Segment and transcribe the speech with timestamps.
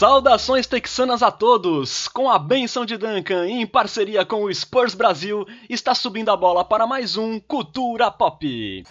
[0.00, 2.08] Saudações texanas a todos!
[2.08, 6.36] Com a benção de Duncan e em parceria com o Spurs Brasil, está subindo a
[6.38, 8.82] bola para mais um Cultura Pop.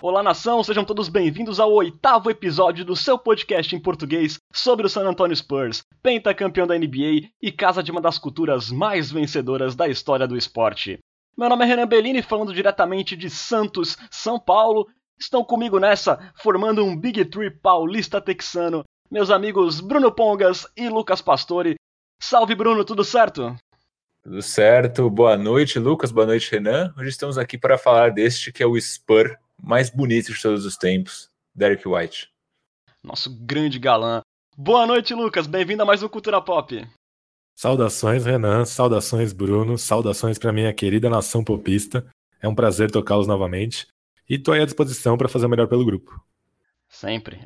[0.00, 4.88] Olá nação, sejam todos bem-vindos ao oitavo episódio do seu podcast em português sobre o
[4.88, 9.88] San Antonio Spurs, pentacampeão da NBA e casa de uma das culturas mais vencedoras da
[9.88, 11.00] história do esporte.
[11.36, 14.86] Meu nome é Renan Bellini, falando diretamente de Santos, São Paulo,
[15.20, 21.20] Estão comigo nessa, formando um Big Tree paulista texano, meus amigos Bruno Pongas e Lucas
[21.20, 21.74] Pastore.
[22.18, 23.54] Salve Bruno, tudo certo?
[24.22, 26.94] Tudo certo, boa noite Lucas, boa noite Renan.
[26.96, 30.78] Hoje estamos aqui para falar deste que é o Spur mais bonito de todos os
[30.78, 32.30] tempos, Derek White.
[33.04, 34.22] Nosso grande galã.
[34.56, 36.82] Boa noite Lucas, bem-vindo a mais um Cultura Pop.
[37.54, 42.06] Saudações Renan, saudações Bruno, saudações para minha querida nação popista.
[42.40, 43.86] É um prazer tocá-los novamente.
[44.30, 46.24] E tô aí à disposição para fazer o melhor pelo grupo.
[46.88, 47.40] Sempre.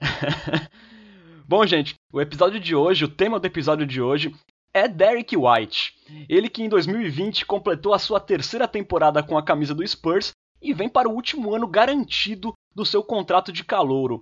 [1.48, 4.34] Bom, gente, o episódio de hoje, o tema do episódio de hoje
[4.70, 5.94] é Derek White.
[6.28, 10.74] Ele que em 2020 completou a sua terceira temporada com a camisa do Spurs e
[10.74, 14.20] vem para o último ano garantido do seu contrato de calouro.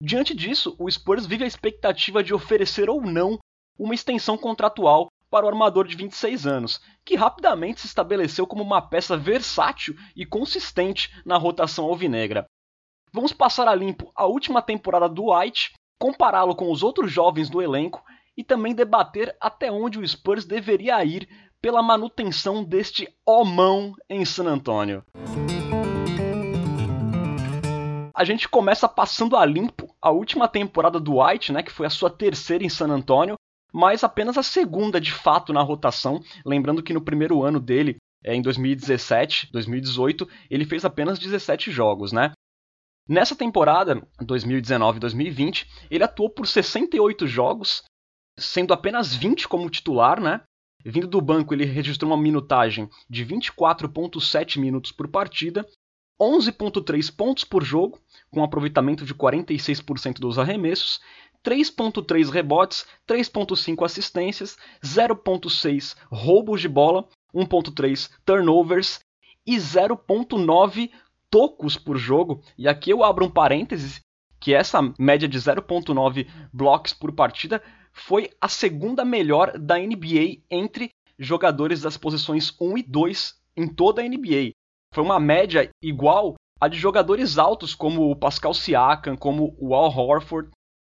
[0.00, 3.40] Diante disso, o Spurs vive a expectativa de oferecer ou não
[3.76, 8.80] uma extensão contratual para o armador de 26 anos, que rapidamente se estabeleceu como uma
[8.80, 12.46] peça versátil e consistente na rotação alvinegra.
[13.12, 17.60] Vamos passar a limpo a última temporada do White, compará-lo com os outros jovens do
[17.60, 18.00] elenco
[18.36, 21.28] e também debater até onde o Spurs deveria ir
[21.60, 25.02] pela manutenção deste homão em San Antonio.
[28.14, 31.90] A gente começa passando a limpo a última temporada do White, né, que foi a
[31.90, 33.34] sua terceira em San Antonio,
[33.74, 36.22] mas apenas a segunda de fato na rotação.
[36.46, 42.12] Lembrando que no primeiro ano dele, é, em 2017, 2018, ele fez apenas 17 jogos,
[42.12, 42.30] né?
[43.08, 47.82] Nessa temporada, 2019-2020, ele atuou por 68 jogos,
[48.38, 50.42] sendo apenas 20 como titular, né?
[50.84, 55.66] Vindo do banco, ele registrou uma minutagem de 24,7 minutos por partida,
[56.20, 61.00] 11,3 pontos por jogo, com aproveitamento de 46% dos arremessos,
[61.44, 69.00] 3.3 rebotes, 3.5 assistências, 0.6 roubos de bola, 1.3 turnovers
[69.46, 70.90] e 0.9
[71.30, 72.40] tocos por jogo.
[72.56, 74.00] E aqui eu abro um parênteses
[74.40, 77.62] que essa média de 0.9 blocos por partida
[77.92, 84.02] foi a segunda melhor da NBA entre jogadores das posições 1 e 2 em toda
[84.02, 84.52] a NBA.
[84.92, 89.90] Foi uma média igual a de jogadores altos como o Pascal Siakam, como o Al
[89.96, 90.50] Horford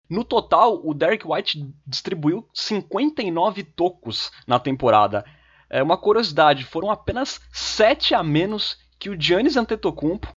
[0.08, 5.24] no total, o Derek White distribuiu 59 tocos na temporada.
[5.68, 10.30] É uma curiosidade, foram apenas 7 a menos que o Giannis Antetokounmpo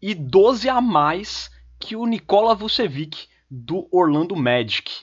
[0.00, 5.02] e 12 a mais que o Nikola Vucevic do Orlando Magic.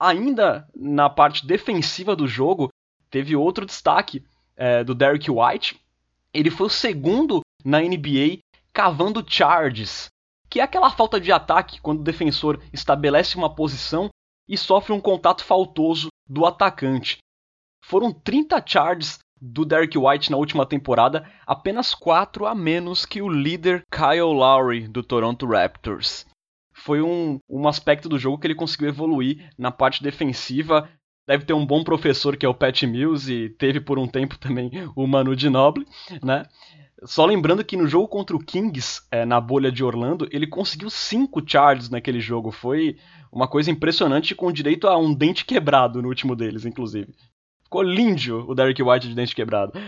[0.00, 2.68] Ainda na parte defensiva do jogo,
[3.10, 4.24] teve outro destaque
[4.56, 5.78] é, do Derek White.
[6.32, 8.38] Ele foi o segundo na NBA
[8.72, 10.08] cavando charges,
[10.54, 14.08] que é aquela falta de ataque quando o defensor estabelece uma posição
[14.48, 17.18] e sofre um contato faltoso do atacante.
[17.84, 23.28] Foram 30 charges do Derek White na última temporada, apenas 4 a menos que o
[23.28, 26.24] líder Kyle Lowry do Toronto Raptors.
[26.72, 30.88] Foi um, um aspecto do jogo que ele conseguiu evoluir na parte defensiva.
[31.26, 34.38] Deve ter um bom professor que é o Pat Mills e teve por um tempo
[34.38, 35.84] também o Manu Ginobili,
[36.22, 36.44] né?
[37.06, 40.88] Só lembrando que no jogo contra o Kings, é, na bolha de Orlando, ele conseguiu
[40.88, 42.50] cinco charges naquele jogo.
[42.50, 42.96] Foi
[43.30, 47.14] uma coisa impressionante, com direito a um dente quebrado no último deles, inclusive.
[47.62, 49.72] Ficou lindo o Derek White de dente quebrado.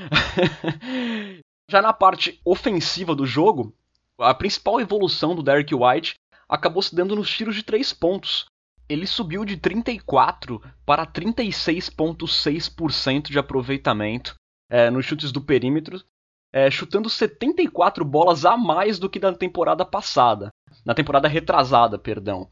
[1.70, 3.72] Já na parte ofensiva do jogo,
[4.18, 6.16] a principal evolução do Derek White
[6.48, 8.46] acabou se dando nos tiros de três pontos.
[8.88, 14.34] Ele subiu de 34 para 36,6% de aproveitamento
[14.70, 16.00] é, nos chutes do perímetro,
[16.56, 20.48] é, chutando 74 bolas a mais do que na temporada passada.
[20.86, 22.48] Na temporada retrasada, perdão.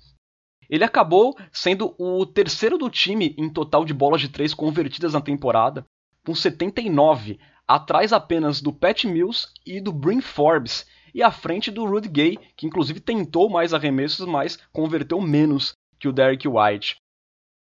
[0.69, 5.23] Ele acabou sendo o terceiro do time em total de bolas de três convertidas na
[5.23, 5.87] temporada,
[6.23, 11.87] com 79, atrás apenas do Pat Mills e do Bryn Forbes, e à frente do
[11.87, 16.97] Rudy Gay, que inclusive tentou mais arremessos, mas converteu menos que o Derek White.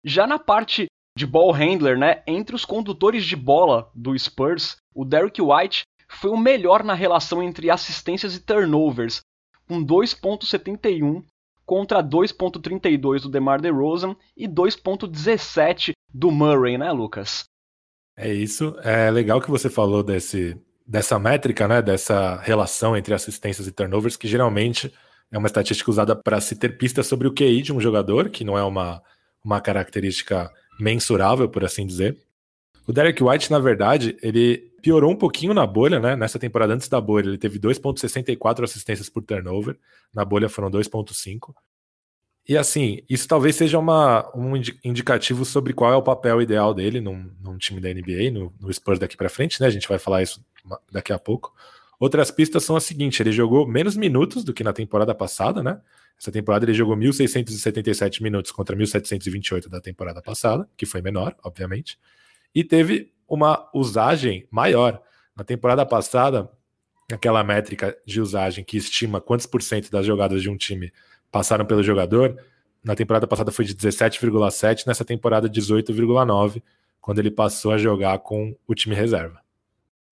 [0.04, 5.06] Já na parte de ball handler, né, entre os condutores de bola do Spurs, o
[5.06, 9.22] Derek White foi o melhor na relação entre assistências e turnovers,
[9.66, 11.22] com 2.71
[11.64, 17.44] contra 2.32 do DeMar DeRozan e 2.17 do Murray, né, Lucas?
[18.16, 18.76] É isso.
[18.82, 20.56] É legal que você falou desse,
[20.86, 24.92] dessa métrica, né, dessa relação entre assistências e turnovers, que geralmente
[25.32, 28.44] é uma estatística usada para se ter pistas sobre o QI de um jogador, que
[28.44, 29.02] não é uma,
[29.44, 32.16] uma característica mensurável, por assim dizer.
[32.86, 36.14] O Derek White, na verdade, ele piorou um pouquinho na bolha, né?
[36.14, 39.78] Nessa temporada antes da bolha, ele teve 2,64 assistências por turnover.
[40.12, 41.54] Na bolha foram 2,5.
[42.46, 44.54] E assim, isso talvez seja uma, um
[44.84, 48.70] indicativo sobre qual é o papel ideal dele num, num time da NBA, no, no
[48.70, 49.66] Spurs daqui para frente, né?
[49.66, 50.44] A gente vai falar isso
[50.92, 51.54] daqui a pouco.
[51.98, 55.80] Outras pistas são as seguintes: ele jogou menos minutos do que na temporada passada, né?
[56.20, 61.98] Essa temporada ele jogou 1.677 minutos contra 1.728 da temporada passada, que foi menor, obviamente.
[62.54, 65.00] E teve uma usagem maior.
[65.36, 66.50] Na temporada passada,
[67.12, 70.92] aquela métrica de usagem que estima quantos por cento das jogadas de um time
[71.30, 72.38] passaram pelo jogador,
[72.84, 76.62] na temporada passada foi de 17,7, nessa temporada 18,9,
[77.00, 79.40] quando ele passou a jogar com o time reserva.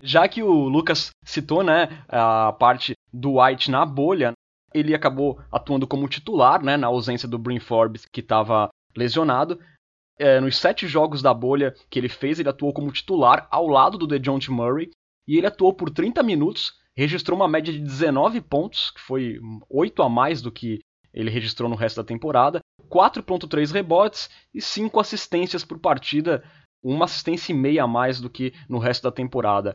[0.03, 4.33] Já que o Lucas citou, né, a parte do White na bolha,
[4.73, 9.61] ele acabou atuando como titular, né, na ausência do Brin Forbes, que estava lesionado.
[10.23, 13.99] É, nos sete jogos da bolha que ele fez, ele atuou como titular ao lado
[13.99, 14.89] do DeJounte Murray,
[15.27, 20.01] e ele atuou por 30 minutos, registrou uma média de 19 pontos, que foi 8
[20.01, 20.79] a mais do que
[21.13, 26.45] ele registrou no resto da temporada, 4.3 rebotes e 5 assistências por partida,
[26.81, 29.75] uma assistência e meia a mais do que no resto da temporada.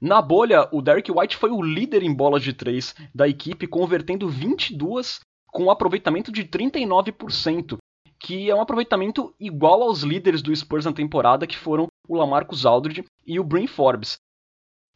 [0.00, 4.28] Na bolha, o Derek White foi o líder em bolas de 3 da equipe, convertendo
[4.28, 7.76] 22 com um aproveitamento de 39%,
[8.20, 12.66] que é um aproveitamento igual aos líderes do Spurs na temporada, que foram o Lamarcus
[12.66, 14.18] Aldridge e o Bryn Forbes.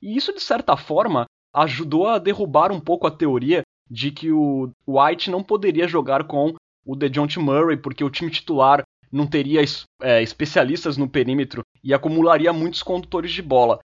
[0.02, 4.70] E isso, de certa forma, ajudou a derrubar um pouco a teoria de que o
[4.86, 6.54] White não poderia jogar com
[6.84, 9.62] o DeJounte Murray, porque o time titular não teria
[10.02, 13.78] é, especialistas no perímetro e acumularia muitos condutores de bola.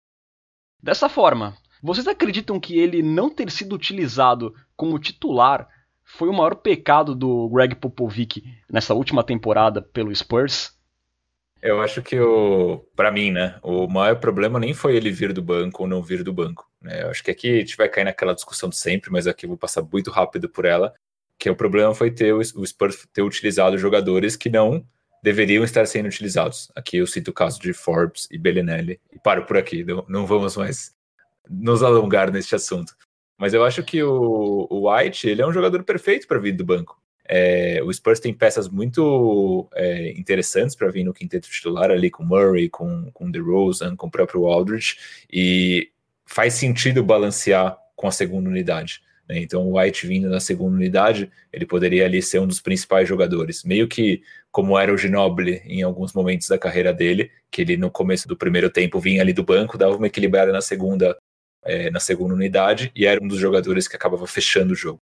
[0.81, 5.67] Dessa forma, vocês acreditam que ele não ter sido utilizado como titular
[6.09, 10.71] foi o maior pecado do Greg Popovich nessa última temporada pelo Spurs?
[11.62, 15.42] Eu acho que o, para mim, né, o maior problema nem foi ele vir do
[15.42, 16.65] banco ou não vir do banco.
[16.81, 17.04] Né?
[17.04, 19.50] Eu acho que aqui a gente vai cair naquela discussão de sempre, mas aqui eu
[19.50, 20.94] vou passar muito rápido por ela.
[21.38, 24.86] Que o problema foi ter o, o Spurs ter utilizado jogadores que não
[25.21, 26.71] deveriam estar sendo utilizados.
[26.74, 29.01] Aqui eu cito o caso de Forbes e Bellinelli.
[29.12, 30.95] E paro por aqui, não, não vamos mais
[31.50, 32.95] nos alongar neste assunto.
[33.37, 36.65] Mas eu acho que o, o White ele é um jogador perfeito para vir do
[36.65, 36.99] banco.
[37.29, 42.23] É, o Spurs tem peças muito é, interessantes para vir no quinteto titular ali com
[42.23, 44.97] Murray, com, com DeRozan, com o próprio Aldridge,
[45.31, 45.91] e
[46.25, 49.01] faz sentido balancear com a segunda unidade.
[49.27, 49.39] Né?
[49.39, 53.63] Então, o White vindo na segunda unidade, ele poderia ali ser um dos principais jogadores,
[53.63, 57.91] meio que como era o Ginobili em alguns momentos da carreira dele, que ele no
[57.91, 61.17] começo do primeiro tempo vinha ali do banco, dava uma equilibrada na segunda,
[61.63, 65.01] é, na segunda unidade e era um dos jogadores que acabava fechando o jogo.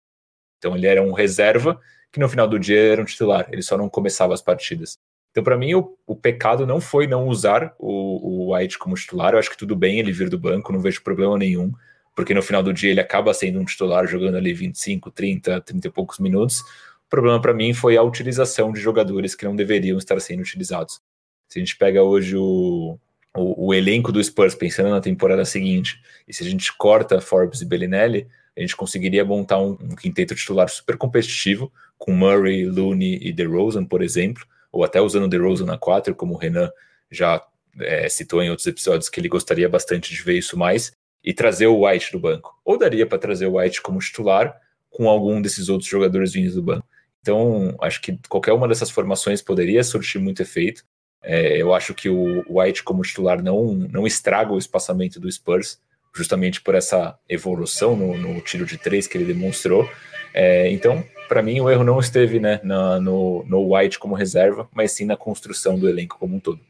[0.58, 1.80] Então, ele era um reserva
[2.12, 4.98] que no final do dia era um titular, ele só não começava as partidas.
[5.30, 9.34] Então, para mim, o, o, pecado não foi não usar o, o White como titular.
[9.34, 11.72] Eu acho que tudo bem ele vir do banco, não vejo problema nenhum,
[12.14, 15.86] porque no final do dia ele acaba sendo um titular jogando ali 25, 30, 30
[15.86, 16.60] e poucos minutos.
[16.60, 21.00] O problema para mim foi a utilização de jogadores que não deveriam estar sendo utilizados.
[21.48, 22.98] Se a gente pega hoje o,
[23.38, 27.60] o, o elenco do Spurs pensando na temporada seguinte, e se a gente corta Forbes
[27.60, 28.26] e Bellinelli,
[28.56, 33.84] a gente conseguiria montar um, um quinteto titular super competitivo, com Murray, Looney e DeRozan,
[33.84, 36.70] por exemplo, ou até usando DeRozan na 4, como o Renan
[37.10, 37.42] já
[37.80, 40.92] é, citou em outros episódios que ele gostaria bastante de ver isso mais,
[41.22, 42.58] e trazer o White do banco.
[42.64, 44.56] Ou daria para trazer o White como titular
[44.90, 46.86] com algum desses outros jogadores vindos do banco.
[47.20, 50.84] Então, acho que qualquer uma dessas formações poderia surtir muito efeito.
[51.22, 55.80] É, eu acho que o White como titular não, não estraga o espaçamento do Spurs,
[56.14, 59.88] justamente por essa evolução no, no tiro de três que ele demonstrou.
[60.32, 64.68] É, então, para mim, o erro não esteve né, na, no, no White como reserva,
[64.72, 66.60] mas sim na construção do elenco como um todo.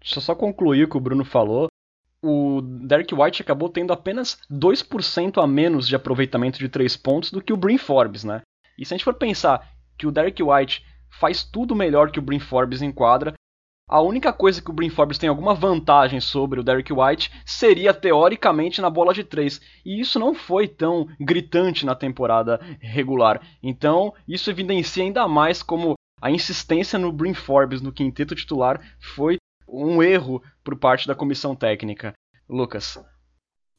[0.00, 1.68] Deixa eu só concluir o que o Bruno falou.
[2.22, 7.40] O Derek White acabou tendo apenas 2% a menos de aproveitamento de três pontos do
[7.40, 8.42] que o Brin Forbes, né?
[8.78, 10.84] E se a gente for pensar que o Derek White
[11.18, 13.34] faz tudo melhor que o Brin Forbes em quadra,
[13.90, 17.92] a única coisa que o Brin Forbes tem alguma vantagem sobre o Derek White seria
[17.92, 19.60] teoricamente na bola de três.
[19.84, 23.42] E isso não foi tão gritante na temporada regular.
[23.60, 29.38] Então, isso evidencia ainda mais como a insistência no Brin Forbes no quinteto titular foi
[29.68, 32.12] um erro por parte da comissão técnica.
[32.48, 32.96] Lucas.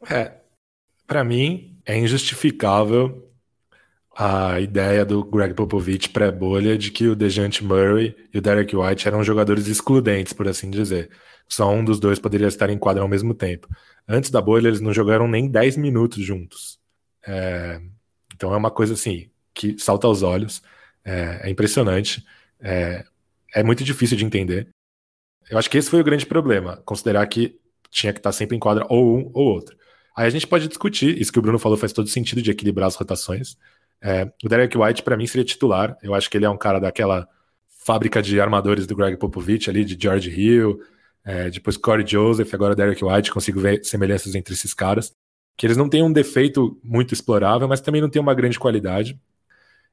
[0.10, 0.42] É,
[1.08, 3.31] para mim é injustificável
[4.24, 9.08] a ideia do Greg Popovich pré-bolha de que o Dejante Murray e o Derek White
[9.08, 11.10] eram jogadores excludentes, por assim dizer.
[11.50, 13.68] Só um dos dois poderia estar em quadra ao mesmo tempo.
[14.08, 16.80] Antes da bolha, eles não jogaram nem 10 minutos juntos.
[17.26, 17.82] É...
[18.36, 20.62] Então é uma coisa assim, que salta aos olhos.
[21.04, 22.24] É, é impressionante.
[22.60, 23.04] É,
[23.56, 24.68] é muito difícil de entender.
[25.50, 27.60] Eu acho que esse foi o grande problema, considerar que
[27.90, 29.76] tinha que estar sempre em quadra ou um ou outro.
[30.16, 32.88] Aí a gente pode discutir, isso que o Bruno falou faz todo sentido de equilibrar
[32.88, 33.58] as rotações.
[34.02, 35.96] É, o Derek White, para mim, seria titular.
[36.02, 37.28] Eu acho que ele é um cara daquela
[37.84, 40.80] fábrica de armadores do Greg Popovich ali, de George Hill,
[41.24, 45.14] é, depois Corey Joseph, agora Derek White, consigo ver semelhanças entre esses caras.
[45.58, 49.20] Que eles não têm um defeito muito explorável, mas também não têm uma grande qualidade.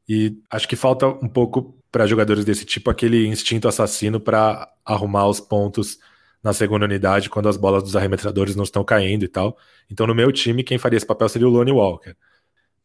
[0.09, 5.27] E acho que falta um pouco para jogadores desse tipo aquele instinto assassino para arrumar
[5.29, 5.99] os pontos
[6.43, 9.57] na segunda unidade quando as bolas dos arremessadores não estão caindo e tal.
[9.91, 12.15] Então, no meu time, quem faria esse papel seria o Lonnie Walker.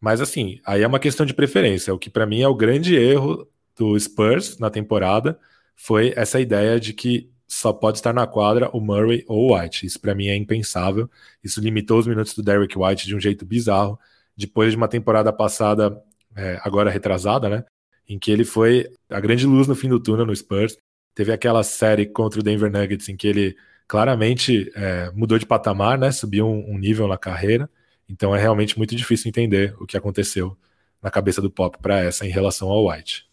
[0.03, 1.93] Mas, assim, aí é uma questão de preferência.
[1.93, 5.39] O que para mim é o grande erro do Spurs na temporada
[5.77, 9.86] foi essa ideia de que só pode estar na quadra o Murray ou o White.
[9.86, 11.10] Isso para mim é impensável.
[11.41, 13.98] Isso limitou os minutos do Derrick White de um jeito bizarro.
[14.36, 15.98] Depois de uma temporada passada,
[16.36, 17.63] é, agora retrasada, né?
[18.05, 20.75] Em que ele foi a grande luz no fim do túnel no Spurs.
[21.15, 23.55] Teve aquela série contra o Denver Nuggets em que ele
[23.88, 26.12] claramente é, mudou de patamar, né?
[26.12, 27.69] Subiu um, um nível na carreira.
[28.07, 30.57] Então é realmente muito difícil entender o que aconteceu
[31.01, 33.27] na cabeça do Pop para essa em relação ao White.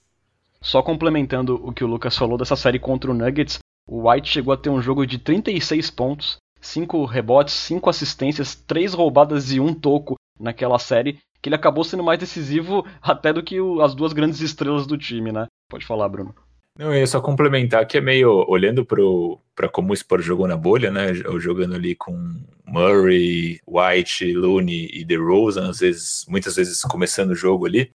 [0.60, 3.58] Só complementando o que o Lucas falou dessa série contra o Nuggets,
[3.88, 8.92] o White chegou a ter um jogo de 36 pontos, 5 rebotes, 5 assistências, 3
[8.92, 13.60] roubadas e 1 toco naquela série, que ele acabou sendo mais decisivo até do que
[13.60, 15.46] o, as duas grandes estrelas do time, né?
[15.70, 16.34] Pode falar, Bruno.
[16.80, 20.56] Não, eu ia só complementar que é meio olhando para como o Spurs jogou na
[20.56, 21.12] bolha, né?
[21.12, 27.66] Jogando ali com Murray, White, Looney e DeRozan, às vezes, muitas vezes começando o jogo
[27.66, 27.90] ali.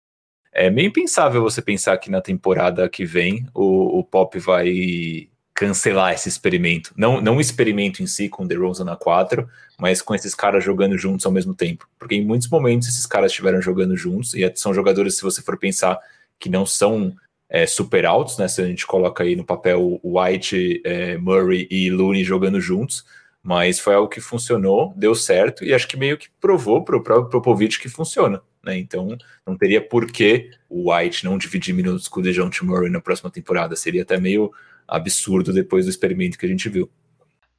[0.53, 6.13] É meio impensável você pensar que na temporada que vem o, o Pop vai cancelar
[6.13, 6.93] esse experimento.
[6.95, 9.49] Não, não o experimento em si com DeRozan na 4,
[9.79, 11.89] mas com esses caras jogando juntos ao mesmo tempo.
[11.97, 15.57] Porque em muitos momentos esses caras estiveram jogando juntos, e são jogadores, se você for
[15.57, 15.99] pensar,
[16.39, 17.15] que não são
[17.55, 18.49] é, super altos, né?
[18.49, 23.05] Se a gente coloca aí no papel White, é, Murray e Looney jogando juntos,
[23.41, 27.01] mas foi algo que funcionou, deu certo, e acho que meio que provou para o
[27.01, 28.41] próprio Popovich que funciona.
[28.61, 28.77] Né?
[28.77, 32.99] Então não teria por que o White não dividir minutos com o DeJounte Murray na
[32.99, 33.73] próxima temporada.
[33.77, 34.51] Seria até meio
[34.85, 36.89] absurdo depois do experimento que a gente viu.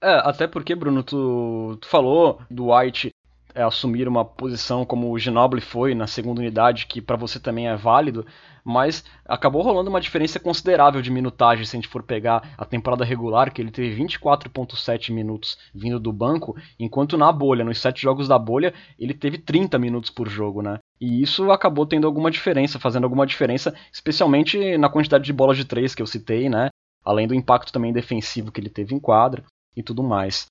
[0.03, 3.13] É, até porque, Bruno, tu, tu falou do White
[3.57, 7.69] é, assumir uma posição como o Ginobili foi na segunda unidade, que para você também
[7.69, 8.25] é válido,
[8.65, 13.05] mas acabou rolando uma diferença considerável de minutagem se a gente for pegar a temporada
[13.05, 18.29] regular, que ele teve 24.7 minutos vindo do banco, enquanto na bolha, nos sete jogos
[18.29, 20.79] da bolha, ele teve 30 minutos por jogo, né?
[21.01, 25.65] E isso acabou tendo alguma diferença, fazendo alguma diferença, especialmente na quantidade de bolas de
[25.65, 26.69] três que eu citei, né?
[27.07, 29.45] além do impacto também defensivo que ele teve em quadra
[29.77, 30.47] e tudo mais.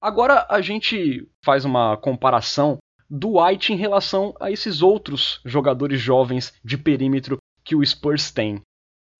[0.00, 2.78] Agora a gente faz uma comparação
[3.10, 8.60] do White em relação a esses outros jogadores jovens de perímetro que o Spurs tem.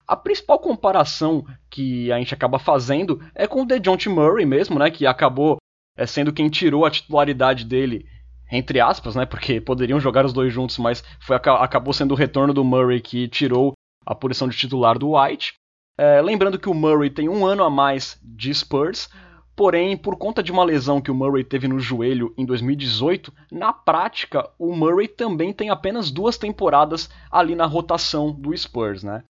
[0.07, 4.91] A principal comparação que a gente acaba fazendo é com o DeJounte Murray mesmo, né,
[4.91, 5.59] que acabou
[5.97, 8.07] é, sendo quem tirou a titularidade dele,
[8.51, 12.55] entre aspas, né, porque poderiam jogar os dois juntos, mas foi, acabou sendo o retorno
[12.55, 13.73] do Murray que tirou
[14.07, 15.55] a posição de titular do White.
[15.99, 19.11] É, lembrando que o Murray tem um ano a mais de Spurs,
[19.59, 23.73] porém, por conta de uma lesão que o Murray teve no joelho em 2018, na
[23.73, 29.25] prática, o Murray também tem apenas duas temporadas ali na rotação do Spurs, né?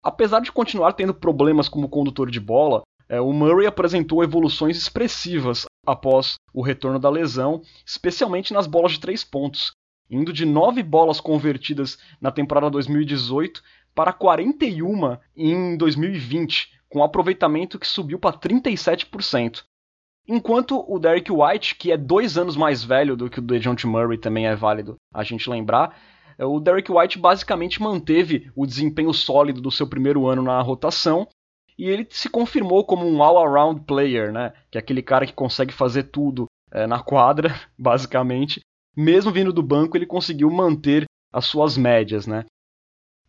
[0.00, 5.64] Apesar de continuar tendo problemas como condutor de bola, é, o Murray apresentou evoluções expressivas
[5.84, 9.72] após o retorno da lesão, especialmente nas bolas de três pontos,
[10.08, 13.60] indo de nove bolas convertidas na temporada 2018
[13.94, 19.62] para 41 em 2020, com um aproveitamento que subiu para 37%.
[20.26, 24.16] Enquanto o Derek White, que é dois anos mais velho do que o DeJounte Murray,
[24.16, 25.98] também é válido a gente lembrar,
[26.38, 31.28] é, o Derek White basicamente manteve o desempenho sólido do seu primeiro ano na rotação
[31.78, 34.52] e ele se confirmou como um all-around player, né?
[34.70, 38.60] Que é aquele cara que consegue fazer tudo é, na quadra, basicamente.
[38.96, 42.44] Mesmo vindo do banco, ele conseguiu manter as suas médias, né?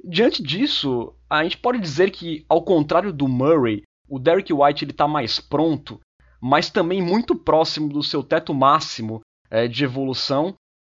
[0.03, 5.07] Diante disso, a gente pode dizer que, ao contrário do Murray, o Derek White está
[5.07, 5.99] mais pronto,
[6.41, 10.53] mas também muito próximo do seu teto máximo é, de evolução.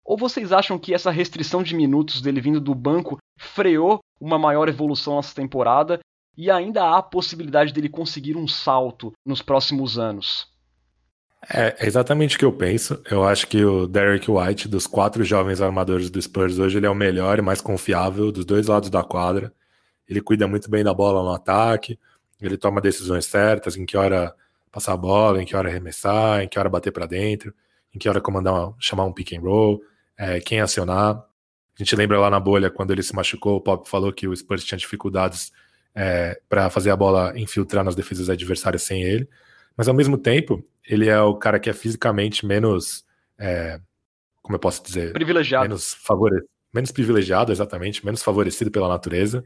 [0.03, 4.69] Ou vocês acham que essa restrição de minutos dele vindo do banco freou uma maior
[4.69, 5.99] evolução nessa temporada
[6.37, 10.47] e ainda há a possibilidade dele conseguir um salto nos próximos anos?
[11.53, 13.01] É, é exatamente o que eu penso.
[13.09, 16.89] Eu acho que o Derek White, dos quatro jovens armadores do Spurs, hoje ele é
[16.89, 19.53] o melhor e mais confiável dos dois lados da quadra.
[20.07, 21.99] Ele cuida muito bem da bola no ataque,
[22.41, 24.33] ele toma decisões certas, em que hora
[24.71, 27.53] passar a bola, em que hora arremessar, em que hora bater para dentro,
[27.93, 29.81] em que hora comandar, chamar um pick and roll,
[30.17, 31.15] é, quem acionar.
[31.15, 34.35] A gente lembra lá na bolha, quando ele se machucou, o Pop falou que o
[34.35, 35.51] Spurs tinha dificuldades
[35.93, 39.27] é, para fazer a bola infiltrar nas defesas adversárias sem ele.
[39.77, 43.03] Mas ao mesmo tempo, ele é o cara que é fisicamente menos.
[43.37, 43.79] É,
[44.41, 45.13] como eu posso dizer?
[45.13, 45.63] Privilegiado.
[45.63, 46.41] Menos, favore...
[46.73, 49.43] menos privilegiado, exatamente, menos favorecido pela natureza.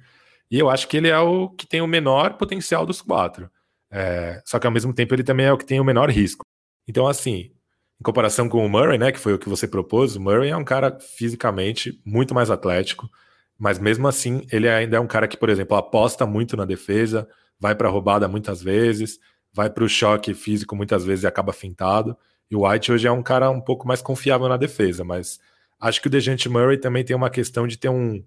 [0.51, 3.49] E eu acho que ele é o que tem o menor potencial dos quatro.
[3.91, 6.45] É, só que ao mesmo tempo ele também é o que tem o menor risco.
[6.87, 7.51] Então, assim,
[7.99, 10.57] em comparação com o Murray, né, que foi o que você propôs, o Murray é
[10.57, 13.09] um cara fisicamente muito mais atlético,
[13.57, 17.27] mas mesmo assim ele ainda é um cara que, por exemplo, aposta muito na defesa,
[17.59, 19.19] vai para a roubada muitas vezes,
[19.53, 22.17] vai para o choque físico muitas vezes e acaba fintado.
[22.49, 25.39] E o White hoje é um cara um pouco mais confiável na defesa, mas
[25.79, 28.23] acho que o Dejante Murray também tem uma questão de ter um,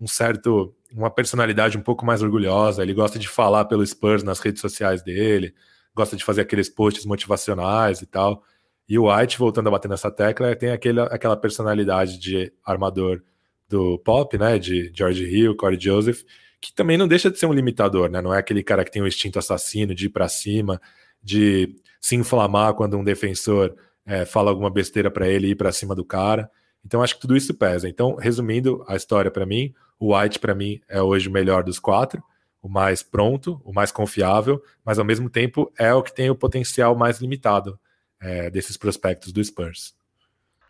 [0.00, 2.82] um certo, uma personalidade um pouco mais orgulhosa.
[2.82, 5.54] Ele gosta de falar pelo Spurs nas redes sociais dele,
[5.94, 8.42] gosta de fazer aqueles posts motivacionais e tal.
[8.88, 13.20] E o White, voltando a bater nessa tecla, tem aquele, aquela personalidade de armador
[13.68, 14.58] do pop, né?
[14.58, 16.22] De George Hill, Corey Joseph,
[16.60, 18.20] que também não deixa de ser um limitador, né?
[18.20, 20.80] Não é aquele cara que tem um instinto assassino de ir para cima,
[21.22, 25.94] de se inflamar quando um defensor é, fala alguma besteira para ele ir para cima
[25.94, 26.50] do cara.
[26.84, 27.88] Então acho que tudo isso pesa.
[27.88, 31.78] Então, resumindo a história para mim, o White para mim é hoje o melhor dos
[31.78, 32.22] quatro,
[32.62, 36.36] o mais pronto, o mais confiável, mas ao mesmo tempo é o que tem o
[36.36, 37.78] potencial mais limitado
[38.20, 39.94] é, desses prospectos do Spurs.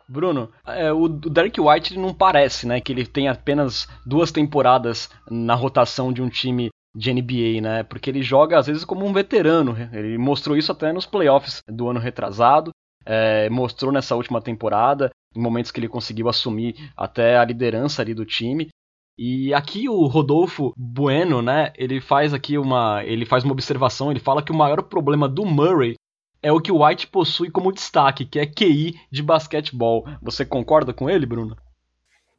[0.09, 5.53] Bruno, é, o Derek White não parece, né, que ele tem apenas duas temporadas na
[5.53, 7.83] rotação de um time de NBA, né?
[7.83, 9.75] Porque ele joga às vezes como um veterano.
[9.93, 12.71] Ele mostrou isso até nos playoffs do ano retrasado,
[13.05, 18.15] é, mostrou nessa última temporada, em momentos que ele conseguiu assumir até a liderança ali
[18.15, 18.69] do time.
[19.17, 21.71] E aqui o Rodolfo Bueno, né?
[21.75, 24.09] Ele faz aqui uma, ele faz uma observação.
[24.09, 25.95] Ele fala que o maior problema do Murray
[26.41, 30.07] é o que o White possui como destaque, que é QI de basquetebol.
[30.21, 31.57] Você concorda com ele, Bruno?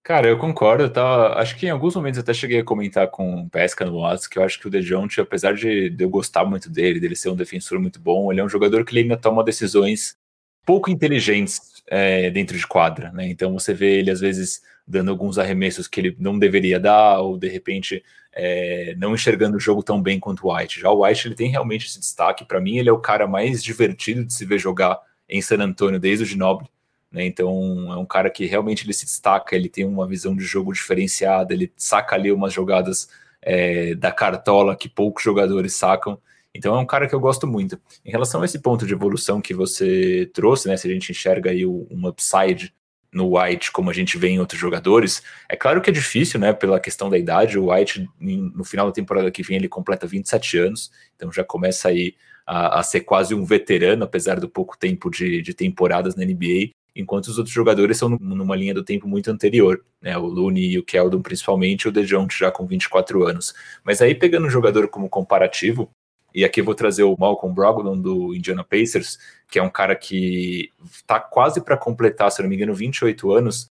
[0.03, 0.85] Cara, eu concordo.
[0.85, 4.31] Eu acho que em alguns momentos até cheguei a comentar com o Pesca no WhatsApp
[4.31, 7.29] que eu acho que o DeJounte, apesar de, de eu gostar muito dele, dele ser
[7.29, 10.17] um defensor muito bom, ele é um jogador que ele ainda toma decisões
[10.65, 13.29] pouco inteligentes é, dentro de quadra, né?
[13.29, 17.37] Então você vê ele às vezes dando alguns arremessos que ele não deveria dar, ou
[17.37, 20.81] de repente é, não enxergando o jogo tão bem quanto o White.
[20.81, 22.45] Já o White ele tem realmente esse destaque.
[22.45, 24.99] Para mim, ele é o cara mais divertido de se ver jogar
[25.29, 26.71] em San Antonio desde o Ginobili.
[27.11, 27.27] Né?
[27.27, 30.73] Então é um cara que realmente ele se destaca, ele tem uma visão de jogo
[30.73, 33.09] diferenciada, ele saca ali umas jogadas
[33.43, 36.19] é, da cartola que poucos jogadores sacam.
[36.59, 37.81] Então é um cara que eu gosto muito.
[38.05, 40.77] Em relação a esse ponto de evolução que você trouxe, né?
[40.77, 42.75] Se a gente enxerga aí um upside
[43.13, 45.23] no White como a gente vê em outros jogadores.
[45.49, 47.59] É claro que é difícil, né, pela questão da idade.
[47.59, 51.89] O White, no final da temporada que vem, ele completa 27 anos, então já começa
[51.89, 52.15] aí
[52.47, 56.71] a, a ser quase um veterano, apesar do pouco tempo de, de, temporadas na NBA,
[56.95, 60.79] enquanto os outros jogadores são numa linha do tempo muito anterior, né, o Looney e
[60.79, 63.55] o Keldon principalmente, o DeJounte já com 24 anos.
[63.85, 65.91] Mas aí, pegando um jogador como comparativo,
[66.39, 69.19] e aqui eu vou trazer o Malcolm Brogdon do Indiana Pacers,
[69.51, 73.69] que é um cara que está quase para completar, se não me engano, 28 anos.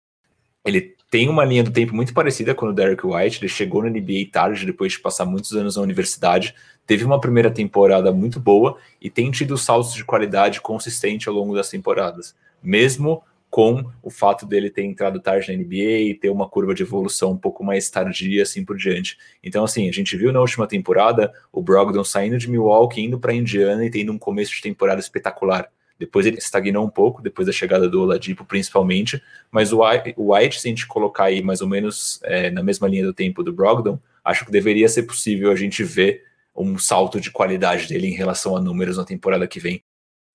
[0.66, 3.38] Ele tem uma linha do tempo muito parecida com o Derek White.
[3.40, 6.56] Ele chegou na NBA tarde, depois de passar muitos anos na universidade.
[6.88, 11.54] Teve uma primeira temporada muito boa e tem tido saltos de qualidade consistente ao longo
[11.54, 12.34] das temporadas.
[12.64, 16.84] Mesmo com o fato dele ter entrado tarde na NBA e ter uma curva de
[16.84, 19.18] evolução um pouco mais tardia, assim por diante.
[19.44, 23.34] Então, assim, a gente viu na última temporada o Brogdon saindo de Milwaukee, indo para
[23.34, 25.70] Indiana e tendo um começo de temporada espetacular.
[25.98, 29.22] Depois ele estagnou um pouco, depois da chegada do Oladipo, principalmente.
[29.50, 33.06] Mas o White, se a gente colocar aí mais ou menos é, na mesma linha
[33.06, 36.24] do tempo do Brogdon, acho que deveria ser possível a gente ver
[36.56, 39.82] um salto de qualidade dele em relação a números na temporada que vem.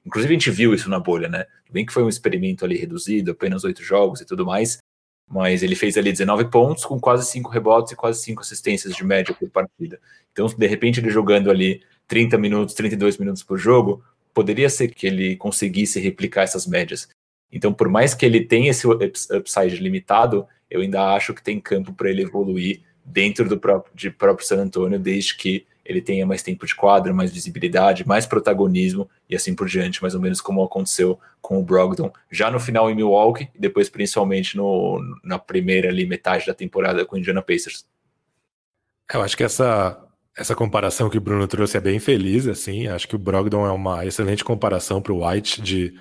[0.05, 1.47] Inclusive a gente viu isso na bolha, né?
[1.71, 4.79] Bem que foi um experimento ali reduzido, apenas oito jogos e tudo mais,
[5.29, 9.05] mas ele fez ali 19 pontos com quase cinco rebotes e quase cinco assistências de
[9.05, 10.01] média por partida.
[10.33, 14.03] Então, de repente, ele jogando ali 30 minutos, 32 minutos por jogo,
[14.35, 17.09] poderia ser que ele conseguisse replicar essas médias.
[17.53, 21.93] Então, por mais que ele tenha esse upside limitado, eu ainda acho que tem campo
[21.93, 26.43] para ele evoluir dentro do próprio, de próprio San Antonio, desde que ele tenha mais
[26.43, 30.63] tempo de quadro, mais visibilidade, mais protagonismo e assim por diante, mais ou menos como
[30.63, 35.89] aconteceu com o Brogdon já no final em Milwaukee e depois principalmente no, na primeira
[35.89, 37.85] ali metade da temporada com o Indiana Pacers.
[39.13, 42.87] Eu acho que essa essa comparação que o Bruno trouxe é bem feliz, assim.
[42.87, 45.93] Acho que o Brogdon é uma excelente comparação para o White de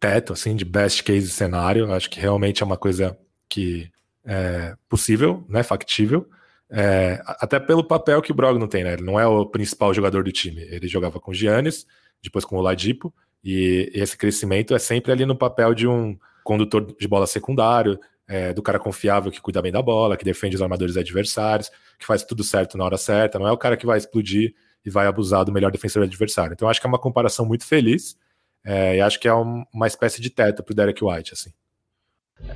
[0.00, 1.92] teto, assim, de best case cenário.
[1.92, 3.16] Acho que realmente é uma coisa
[3.48, 3.90] que
[4.26, 6.28] é possível, né, factível.
[6.70, 8.94] É, até pelo papel que o Brogdon tem, né?
[8.94, 10.60] Ele não é o principal jogador do time.
[10.62, 11.86] Ele jogava com o Giannis,
[12.22, 16.94] depois com o Ladipo, e esse crescimento é sempre ali no papel de um condutor
[16.98, 20.62] de bola secundário, é, do cara confiável que cuida bem da bola, que defende os
[20.62, 23.96] armadores adversários, que faz tudo certo na hora certa, não é o cara que vai
[23.96, 24.54] explodir
[24.84, 26.52] e vai abusar do melhor defensor adversário.
[26.52, 28.16] Então acho que é uma comparação muito feliz
[28.64, 31.50] é, e acho que é um, uma espécie de teto pro Derek White, assim.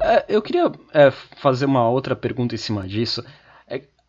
[0.00, 3.24] É, eu queria é, fazer uma outra pergunta em cima disso.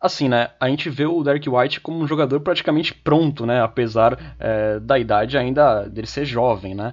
[0.04, 0.50] Assim, né?
[0.60, 3.62] A gente vê o Derek White como um jogador praticamente pronto, né?
[3.62, 6.90] Apesar é, da idade ainda dele ser jovem, né?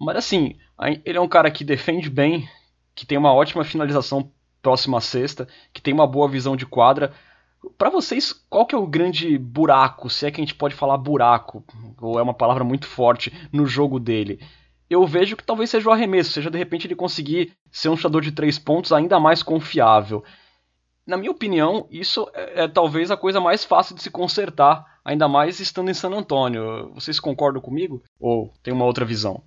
[0.00, 0.56] Mas assim,
[1.04, 2.48] ele é um cara que defende bem,
[2.92, 7.12] que tem uma ótima finalização próxima à sexta, que tem uma boa visão de quadra.
[7.78, 10.98] Para vocês, qual que é o grande buraco, se é que a gente pode falar
[10.98, 11.64] buraco,
[12.00, 14.40] ou é uma palavra muito forte, no jogo dele?
[14.88, 18.22] Eu vejo que talvez seja o arremesso, seja de repente ele conseguir ser um chutador
[18.22, 20.24] de três pontos ainda mais confiável.
[21.06, 25.28] Na minha opinião, isso é, é talvez a coisa mais fácil de se consertar, ainda
[25.28, 26.92] mais estando em San Antônio.
[26.94, 28.02] Vocês concordam comigo?
[28.18, 29.42] Ou tem uma outra visão?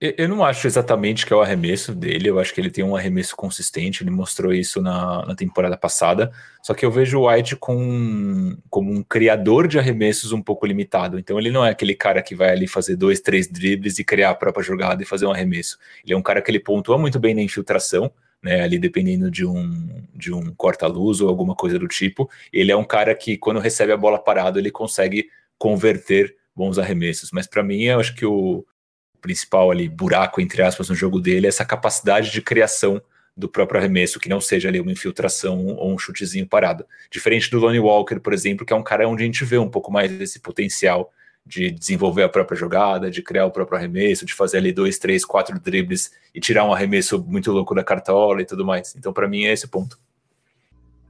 [0.00, 2.94] Eu não acho exatamente que é o arremesso dele, eu acho que ele tem um
[2.94, 6.30] arremesso consistente, ele mostrou isso na, na temporada passada,
[6.62, 11.18] só que eu vejo o White com, como um criador de arremessos um pouco limitado,
[11.18, 14.30] então ele não é aquele cara que vai ali fazer dois, três dribles e criar
[14.30, 15.78] a própria jogada e fazer um arremesso.
[16.04, 18.12] Ele é um cara que ele pontua muito bem na infiltração,
[18.44, 22.76] né, ali dependendo de um, de um corta-luz ou alguma coisa do tipo, ele é
[22.76, 27.62] um cara que quando recebe a bola parado ele consegue converter bons arremessos, mas para
[27.62, 28.62] mim eu acho que o
[29.18, 33.00] principal ali buraco, entre aspas, no jogo dele é essa capacidade de criação
[33.34, 36.86] do próprio arremesso, que não seja ali uma infiltração ou um chutezinho parado.
[37.10, 39.70] Diferente do Lonnie Walker, por exemplo, que é um cara onde a gente vê um
[39.70, 41.10] pouco mais desse potencial
[41.46, 45.24] de desenvolver a própria jogada, de criar o próprio arremesso, de fazer ali dois, três,
[45.24, 48.94] quatro dribles e tirar um arremesso muito louco da cartola e tudo mais.
[48.96, 49.98] Então, para mim, é esse o ponto.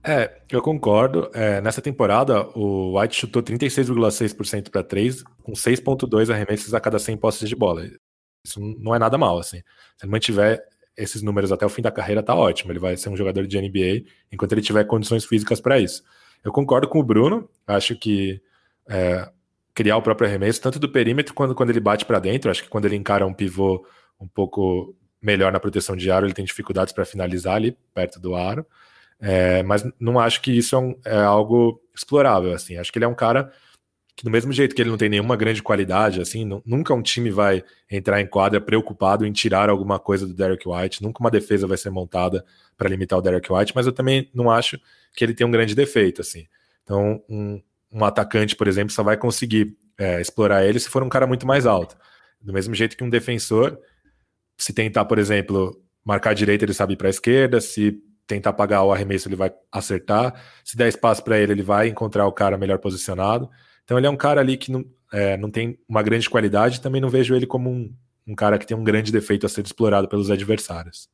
[0.07, 1.31] É, eu concordo.
[1.33, 7.17] É, nessa temporada, o White chutou 36,6% para 3, com 6,2 arremessos a cada 100
[7.17, 7.87] posses de bola.
[8.45, 9.63] Isso não é nada mal, assim.
[9.97, 10.63] Se ele mantiver
[10.97, 12.71] esses números até o fim da carreira, tá ótimo.
[12.71, 16.03] Ele vai ser um jogador de NBA enquanto ele tiver condições físicas para isso.
[16.45, 17.49] Eu concordo com o Bruno.
[17.67, 18.43] Acho que
[18.87, 19.27] é,
[19.75, 22.51] criar o próprio arremesso, tanto do perímetro quanto quando ele bate para dentro.
[22.51, 23.85] Acho que quando ele encara um pivô
[24.21, 28.35] um pouco melhor na proteção de aro, ele tem dificuldades para finalizar ali perto do
[28.35, 28.65] aro.
[29.21, 32.77] É, mas não acho que isso é, um, é, algo explorável, assim.
[32.77, 33.51] Acho que ele é um cara
[34.17, 37.31] que do mesmo jeito que ele não tem nenhuma grande qualidade, assim, nunca um time
[37.31, 41.67] vai entrar em quadra preocupado em tirar alguma coisa do Derek White, nunca uma defesa
[41.67, 42.45] vai ser montada
[42.77, 44.79] para limitar o Derek White, mas eu também não acho
[45.13, 46.47] que ele tem um grande defeito, assim.
[46.85, 47.61] Então, um,
[47.95, 51.47] um atacante, por exemplo, só vai conseguir é, explorar ele se for um cara muito
[51.47, 51.97] mais alto.
[52.41, 53.79] Do mesmo jeito que um defensor,
[54.59, 58.53] se tentar, por exemplo, marcar a direita, ele sabe ir para a esquerda, se tentar
[58.53, 60.35] pagar o arremesso, ele vai acertar.
[60.65, 63.49] Se der espaço para ele, ele vai encontrar o cara melhor posicionado.
[63.85, 67.01] Então ele é um cara ali que não, é, não tem uma grande qualidade, também
[67.01, 67.95] não vejo ele como um,
[68.27, 71.09] um cara que tem um grande defeito a ser explorado pelos adversários.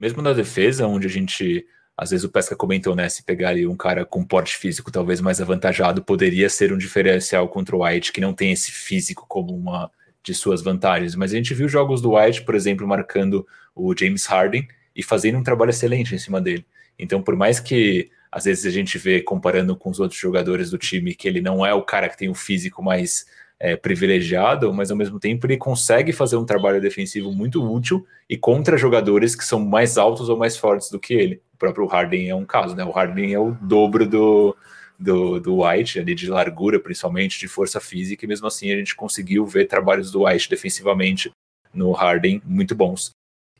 [0.00, 1.64] Mesmo na defesa, onde a gente,
[1.96, 5.20] às vezes o Pesca comentou, né, se pegar ali um cara com porte físico talvez
[5.20, 9.56] mais avantajado, poderia ser um diferencial contra o White, que não tem esse físico como
[9.56, 9.90] uma
[10.22, 11.14] de suas vantagens.
[11.14, 15.38] Mas a gente viu jogos do White, por exemplo, marcando o James Harden, e fazendo
[15.38, 16.66] um trabalho excelente em cima dele.
[16.98, 20.78] Então, por mais que às vezes a gente vê comparando com os outros jogadores do
[20.78, 23.26] time que ele não é o cara que tem o físico mais
[23.58, 28.36] é, privilegiado, mas ao mesmo tempo ele consegue fazer um trabalho defensivo muito útil e
[28.36, 31.40] contra jogadores que são mais altos ou mais fortes do que ele.
[31.54, 32.84] O próprio Harden é um caso, né?
[32.84, 34.54] O Harden é o dobro do,
[34.98, 38.94] do, do White, ali de largura, principalmente, de força física, e mesmo assim a gente
[38.94, 41.30] conseguiu ver trabalhos do White defensivamente
[41.72, 43.10] no Harden muito bons.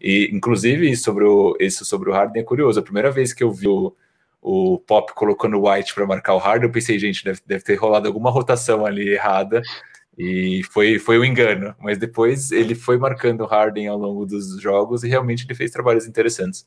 [0.01, 2.79] E, inclusive, sobre o, isso sobre o Harden é curioso.
[2.79, 3.95] A primeira vez que eu vi o,
[4.49, 7.75] o Pop colocando o White para marcar o Harden, eu pensei, gente, deve, deve ter
[7.75, 9.61] rolado alguma rotação ali errada.
[10.17, 11.75] E foi, foi um engano.
[11.81, 15.73] Mas depois ele foi marcando o Harden ao longo dos jogos e realmente ele fez
[15.73, 16.65] trabalhos interessantes.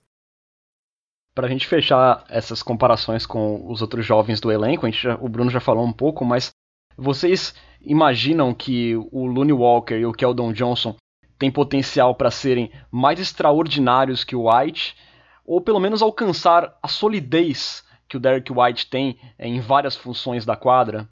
[1.33, 5.49] Para a gente fechar essas comparações com os outros jovens do elenco, já, o Bruno
[5.49, 6.51] já falou um pouco, mas
[6.97, 10.97] vocês imaginam que o Looney Walker e o Keldon Johnson
[11.37, 14.97] têm potencial para serem mais extraordinários que o White,
[15.49, 20.55] ou pelo menos alcançar a solidez que o Derek White tem em várias funções da
[20.55, 21.09] quadra?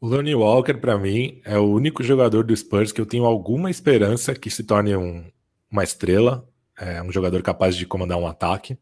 [0.00, 3.70] O Lonnie Walker, para mim, é o único jogador do Spurs que eu tenho alguma
[3.70, 5.24] esperança que se torne um,
[5.70, 8.76] uma estrela, é, um jogador capaz de comandar um ataque.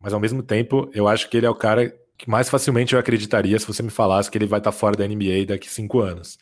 [0.00, 2.98] Mas ao mesmo tempo, eu acho que ele é o cara que mais facilmente eu
[2.98, 6.00] acreditaria se você me falasse que ele vai estar tá fora da NBA daqui cinco
[6.00, 6.38] anos.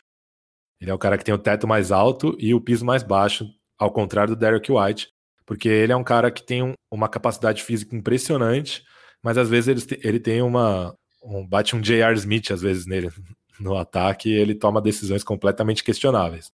[0.81, 3.47] Ele é o cara que tem o teto mais alto e o piso mais baixo,
[3.79, 5.14] ao contrário do Derek White,
[5.47, 8.85] porque ele é um cara que tem um, uma capacidade física impressionante,
[9.23, 10.97] mas às vezes ele, ele tem uma.
[11.23, 12.15] Um, bate um J.R.
[12.19, 13.11] Smith, às vezes, nele
[13.61, 16.53] no ataque, e ele toma decisões completamente questionáveis.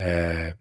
[0.00, 0.56] É,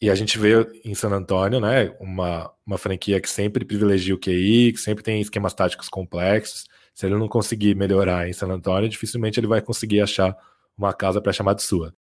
[0.00, 4.18] E a gente vê em San Antonio, né, uma, uma franquia que sempre privilegia o
[4.18, 6.66] QI, que sempre tem esquemas táticos complexos.
[6.94, 10.36] Se ele não conseguir melhorar em San Antonio, dificilmente ele vai conseguir achar
[10.76, 11.94] uma casa para chamar de sua.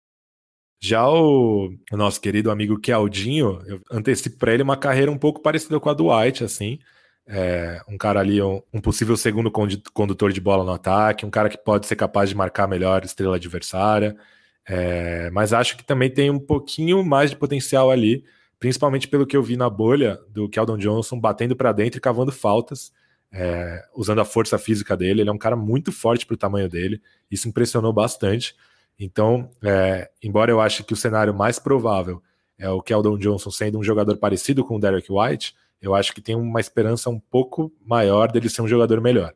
[0.81, 5.43] Já o, o, nosso querido amigo Keldinho, eu antecipo para ele uma carreira um pouco
[5.43, 6.79] parecida com a do White, assim.
[7.27, 11.49] É, um cara ali, um, um, possível segundo condutor de bola no ataque, um cara
[11.51, 14.17] que pode ser capaz de marcar melhor estrela adversária.
[14.67, 18.25] É, mas acho que também tem um pouquinho mais de potencial ali,
[18.59, 22.31] principalmente pelo que eu vi na bolha do Keldon Johnson batendo para dentro e cavando
[22.31, 22.93] faltas,
[23.33, 25.23] é, usando a força física dele.
[25.23, 28.55] Ele é um cara muito forte para o tamanho dele, isso impressionou bastante.
[28.99, 32.23] Então, é, embora eu ache que o cenário mais provável
[32.59, 36.21] é o Keldon Johnson sendo um jogador parecido com o Derek White, eu acho que
[36.21, 39.33] tem uma esperança um pouco maior dele ser um jogador melhor.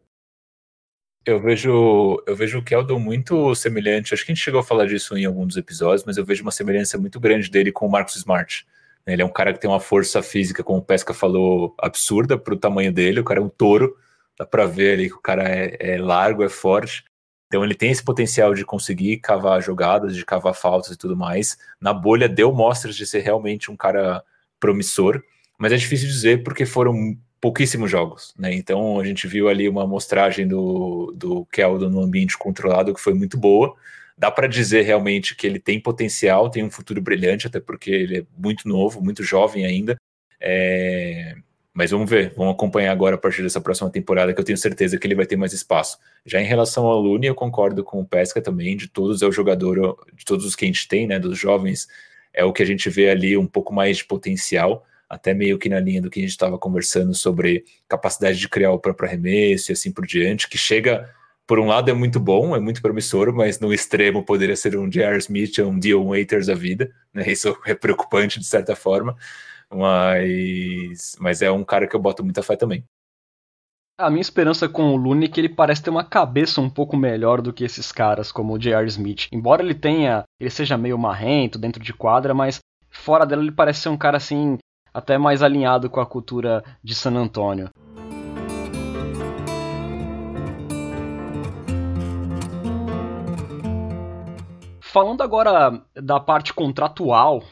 [1.25, 4.12] Eu vejo, eu vejo o Keldon muito semelhante.
[4.12, 6.42] Acho que a gente chegou a falar disso em algum dos episódios, mas eu vejo
[6.42, 8.66] uma semelhança muito grande dele com o Marcus Smart.
[9.07, 12.55] Ele é um cara que tem uma força física, como o Pesca falou, absurda para
[12.55, 13.20] o tamanho dele.
[13.20, 13.96] O cara é um touro,
[14.37, 17.05] dá para ver ali que o cara é, é largo, é forte.
[17.53, 21.59] Então ele tem esse potencial de conseguir cavar jogadas, de cavar faltas e tudo mais.
[21.79, 24.25] Na bolha deu mostras de ser realmente um cara
[24.59, 25.23] promissor,
[25.59, 28.55] mas é difícil dizer porque foram pouquíssimos jogos, né?
[28.55, 33.12] Então a gente viu ali uma amostragem do, do Keldon no ambiente controlado que foi
[33.12, 33.77] muito boa.
[34.17, 38.21] Dá para dizer realmente que ele tem potencial, tem um futuro brilhante, até porque ele
[38.21, 39.99] é muito novo, muito jovem ainda.
[40.41, 41.37] É...
[41.74, 44.98] Mas vamos ver, vamos acompanhar agora a partir dessa próxima temporada, que eu tenho certeza
[44.98, 45.98] que ele vai ter mais espaço.
[46.24, 49.32] Já em relação ao Lune, eu concordo com o Pesca também, de todos é o
[49.32, 51.88] jogador, de todos os que a gente tem, né, dos jovens,
[52.35, 55.68] é o que a gente vê ali um pouco mais de potencial, até meio que
[55.68, 59.70] na linha do que a gente estava conversando sobre capacidade de criar o próprio arremesso
[59.70, 61.11] e assim por diante, que chega,
[61.46, 64.88] por um lado é muito bom, é muito promissor, mas no extremo poderia ser um
[64.88, 65.18] J.R.
[65.18, 69.16] Smith um Dion Waiters da vida, né, isso é preocupante de certa forma,
[69.72, 72.85] mas, mas é um cara que eu boto muita fé também.
[73.98, 76.96] A minha esperança com o Looney é que ele parece ter uma cabeça um pouco
[76.96, 78.87] melhor do que esses caras, como o J.R.
[78.88, 79.28] Smith.
[79.30, 82.58] Embora ele tenha, ele seja meio marrento dentro de quadra, mas
[82.90, 84.58] fora dela ele parece ser um cara assim,
[84.92, 87.70] até mais alinhado com a cultura de San Antonio.
[94.80, 97.42] Falando agora da parte contratual,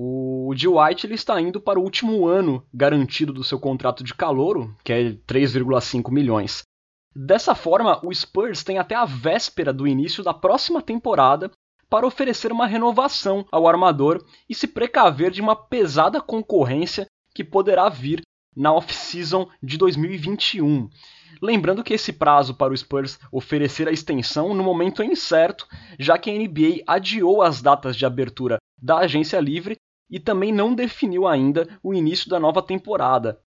[0.00, 0.68] o G.
[0.68, 4.92] White ele está indo para o último ano garantido do seu contrato de calouro, que
[4.92, 6.62] é 3,5 milhões.
[7.16, 11.50] Dessa forma, o Spurs tem até a véspera do início da próxima temporada
[11.90, 17.88] para oferecer uma renovação ao armador e se precaver de uma pesada concorrência que poderá
[17.88, 18.22] vir
[18.54, 20.88] na off-season de 2021.
[21.42, 25.66] Lembrando que esse prazo para o Spurs oferecer a extensão no momento é incerto,
[25.98, 29.76] já que a NBA adiou as datas de abertura da agência livre
[30.10, 33.40] e também não definiu ainda o início da nova temporada.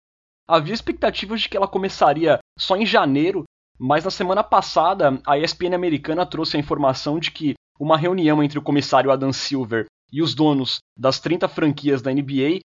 [0.47, 3.44] Havia expectativas de que ela começaria só em janeiro,
[3.79, 8.59] mas na semana passada a ESPN americana trouxe a informação de que uma reunião entre
[8.59, 12.61] o comissário Adam Silver e os donos das 30 franquias da NBA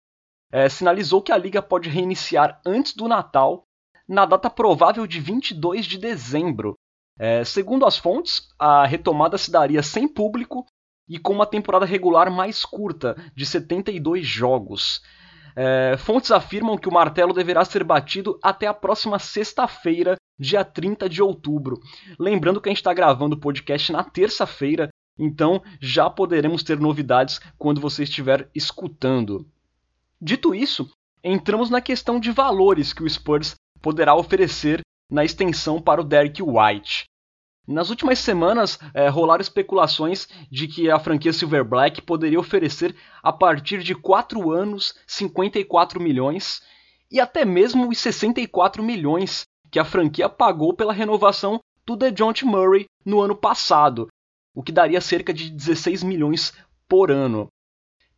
[0.53, 3.63] é, eh, sinalizou que a liga pode reiniciar antes do Natal,
[4.09, 6.75] na data provável de 22 de dezembro.
[7.19, 10.65] É, segundo as fontes, a retomada se daria sem público
[11.09, 15.03] e com uma temporada regular mais curta, de 72 jogos.
[15.57, 21.09] É, fontes afirmam que o martelo deverá ser batido até a próxima sexta-feira, dia 30
[21.09, 21.81] de outubro.
[22.19, 27.41] Lembrando que a gente está gravando o podcast na terça-feira, então já poderemos ter novidades
[27.59, 29.45] quando você estiver escutando.
[30.21, 30.89] Dito isso,
[31.25, 36.43] entramos na questão de valores que o Spurs poderá oferecer na extensão para o Derek
[36.43, 37.05] White.
[37.69, 43.31] Nas últimas semanas, é, rolaram especulações de que a franquia Silver Black poderia oferecer, a
[43.31, 46.63] partir de 4 anos, 54 milhões
[47.13, 52.87] e até mesmo os 64 milhões que a franquia pagou pela renovação do DeJounte Murray
[53.05, 54.09] no ano passado,
[54.55, 56.55] o que daria cerca de 16 milhões
[56.89, 57.49] por ano.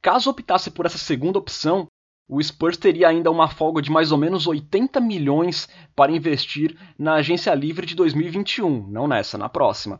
[0.01, 1.89] Caso optasse por essa segunda opção,
[2.31, 7.15] o Spurs teria ainda uma folga de mais ou menos 80 milhões para investir na
[7.15, 9.99] agência livre de 2021, não nessa, na próxima.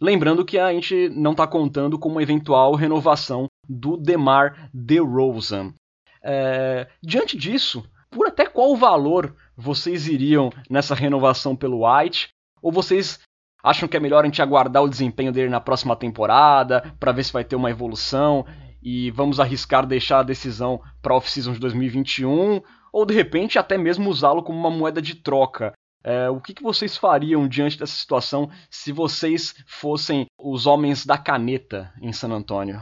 [0.00, 5.74] Lembrando que a gente não está contando com uma eventual renovação do DeMar DeRozan.
[6.22, 12.30] É, diante disso, por até qual valor vocês iriam nessa renovação pelo White?
[12.62, 13.20] Ou vocês
[13.62, 17.24] acham que é melhor a gente aguardar o desempenho dele na próxima temporada para ver
[17.24, 18.46] se vai ter uma evolução
[18.86, 23.76] e vamos arriscar deixar a decisão para a off-season de 2021 ou de repente até
[23.76, 25.72] mesmo usá-lo como uma moeda de troca.
[26.04, 31.18] É, o que, que, vocês fariam diante dessa situação se vocês fossem os homens da
[31.18, 32.80] caneta em San Antônio?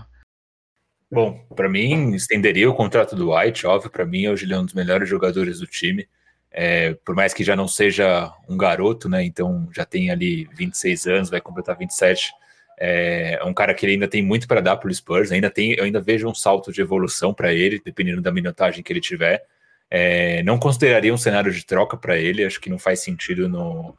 [1.11, 4.65] Bom, para mim, estenderia o contrato do White, óbvio, para mim hoje ele é um
[4.67, 6.07] dos melhores jogadores do time.
[6.51, 9.25] É, por mais que já não seja um garoto, né?
[9.25, 12.31] Então já tem ali 26 anos, vai completar 27.
[12.79, 15.51] É, é um cara que ele ainda tem muito para dar para o Spurs, ainda
[15.51, 19.01] tem, eu ainda vejo um salto de evolução para ele, dependendo da minutagem que ele
[19.01, 19.45] tiver.
[19.91, 23.97] É, não consideraria um cenário de troca para ele, acho que não faz sentido no,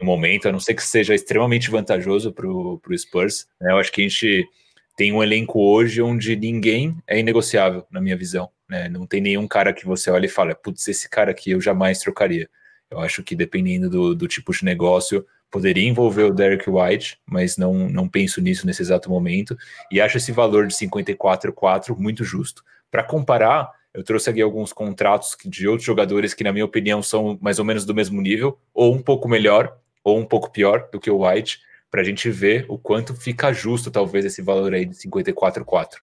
[0.00, 3.46] no, momento, a não ser que seja extremamente vantajoso para o Spurs.
[3.60, 3.72] Né?
[3.72, 4.48] Eu acho que a gente
[4.96, 8.50] tem um elenco hoje onde ninguém é inegociável, na minha visão.
[8.68, 8.88] Né?
[8.88, 12.00] Não tem nenhum cara que você olha e fala, putz, esse cara aqui eu jamais
[12.00, 12.48] trocaria.
[12.90, 17.56] Eu acho que dependendo do, do tipo de negócio, poderia envolver o Derek White, mas
[17.56, 19.56] não, não penso nisso nesse exato momento.
[19.90, 22.62] E acho esse valor de 54,4 muito justo.
[22.90, 27.38] Para comparar, eu trouxe aqui alguns contratos de outros jogadores que, na minha opinião, são
[27.40, 31.00] mais ou menos do mesmo nível, ou um pouco melhor, ou um pouco pior do
[31.00, 34.84] que o White, para a gente ver o quanto fica justo, talvez, esse valor aí
[34.84, 35.96] de 54,4.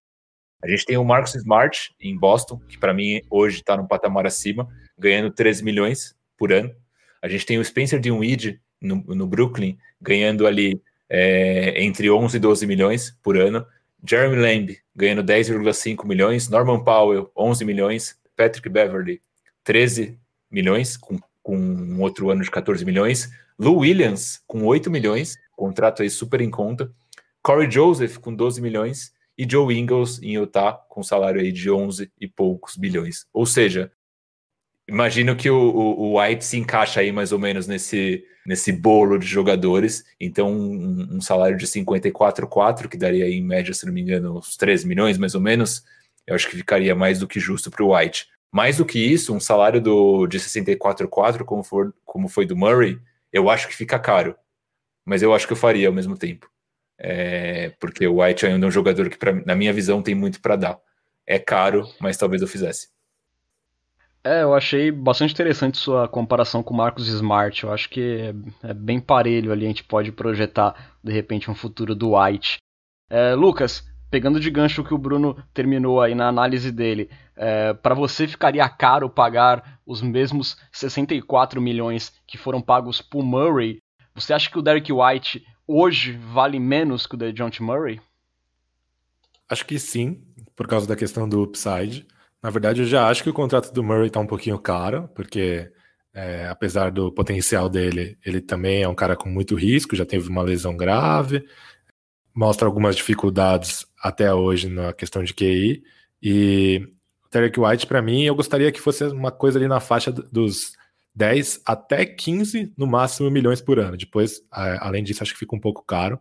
[0.63, 4.25] A gente tem o Marcus Smart em Boston, que para mim hoje está num patamar
[4.25, 6.73] acima, ganhando 13 milhões por ano.
[7.21, 12.39] A gente tem o Spencer Dinwiddie no, no Brooklyn, ganhando ali é, entre 11 e
[12.39, 13.65] 12 milhões por ano.
[14.05, 16.49] Jeremy Lamb ganhando 10,5 milhões.
[16.49, 18.17] Norman Powell, 11 milhões.
[18.35, 19.21] Patrick Beverly,
[19.63, 20.19] 13
[20.49, 23.29] milhões, com, com um outro ano de 14 milhões.
[23.57, 26.91] Lou Williams, com 8 milhões, contrato aí super em conta.
[27.41, 32.11] Corey Joseph, com 12 milhões e Joe Ingles em Utah com salário aí de 11
[32.19, 33.25] e poucos bilhões.
[33.33, 33.91] Ou seja,
[34.87, 39.25] imagino que o, o, White se encaixa aí mais ou menos nesse, nesse bolo de
[39.25, 40.03] jogadores.
[40.19, 44.57] Então, um, um salário de 54,4, que daria em média, se não me engano, uns
[44.57, 45.83] 13 milhões mais ou menos,
[46.27, 48.27] eu acho que ficaria mais do que justo para o White.
[48.51, 51.63] Mais do que isso, um salário do, de 64,4, como,
[52.05, 52.99] como foi do Murray,
[53.31, 54.35] eu acho que fica caro.
[55.05, 56.49] Mas eu acho que eu faria ao mesmo tempo.
[56.97, 60.39] É, porque o White ainda é um jogador que, pra, na minha visão, tem muito
[60.39, 60.79] para dar.
[61.25, 62.89] É caro, mas talvez eu fizesse.
[64.25, 67.61] É, eu achei bastante interessante sua comparação com o Marcos Smart.
[67.61, 68.33] Eu acho que
[68.63, 69.65] é, é, bem parelho ali.
[69.65, 72.57] A gente pode projetar, de repente, um futuro do White.
[73.09, 77.93] É, Lucas, pegando de gancho que o Bruno terminou aí na análise dele, é, para
[77.93, 83.79] você ficaria caro pagar os mesmos 64 milhões que foram pagos por Murray?
[84.15, 87.99] Você acha que o Derek White hoje vale menos que o de John Murray?
[89.49, 90.23] Acho que sim,
[90.55, 92.07] por causa da questão do upside.
[92.43, 95.71] Na verdade, eu já acho que o contrato do Murray está um pouquinho caro, porque
[96.13, 100.27] é, apesar do potencial dele, ele também é um cara com muito risco, já teve
[100.27, 101.45] uma lesão grave,
[102.35, 105.83] mostra algumas dificuldades até hoje na questão de QI.
[106.21, 106.85] E
[107.25, 110.73] o Derek White, para mim, eu gostaria que fosse uma coisa ali na faixa dos
[111.15, 113.95] 10 até 15, no máximo, milhões por ano.
[113.95, 116.19] Depois, além disso, acho que fica um pouco caro.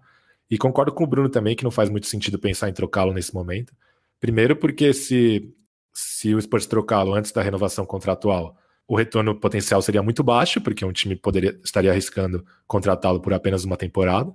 [0.48, 3.34] E concordo com o Bruno também que não faz muito sentido pensar em trocá-lo nesse
[3.34, 3.74] momento.
[4.20, 5.52] Primeiro, porque se,
[5.92, 10.84] se o Spurs trocá-lo antes da renovação contratual, o retorno potencial seria muito baixo, porque
[10.84, 14.34] um time poderia estaria arriscando contratá-lo por apenas uma temporada.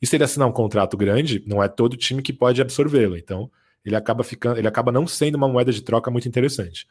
[0.00, 3.16] E se ele assinar um contrato grande, não é todo time que pode absorvê-lo.
[3.16, 3.50] Então,
[3.84, 6.86] ele acaba ficando, ele acaba não sendo uma moeda de troca muito interessante.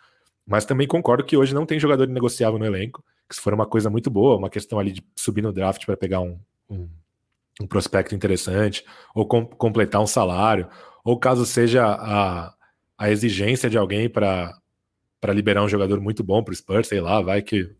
[0.46, 3.66] Mas também concordo que hoje não tem jogador negociável no elenco, que se for uma
[3.66, 6.88] coisa muito boa, uma questão ali de subir no draft para pegar um, um,
[7.62, 10.68] um, prospecto interessante, ou com, completar um salário,
[11.04, 12.54] ou caso seja a,
[12.98, 14.54] a exigência de alguém para
[15.28, 17.76] liberar um jogador muito bom para o Spurs, sei lá, vai que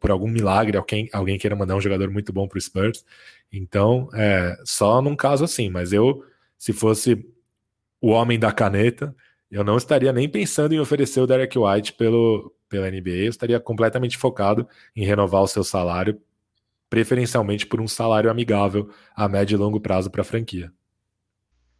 [0.00, 3.04] por algum milagre alguém, alguém queira mandar um jogador muito bom para o Spurs.
[3.50, 6.24] Então, é, só num caso assim, mas eu,
[6.58, 7.26] se fosse
[8.00, 9.14] o homem da caneta,
[9.50, 13.60] eu não estaria nem pensando em oferecer o Derek White pelo, pela NBA, eu estaria
[13.60, 16.20] completamente focado em renovar o seu salário,
[16.90, 20.72] preferencialmente por um salário amigável a médio e longo prazo para a franquia.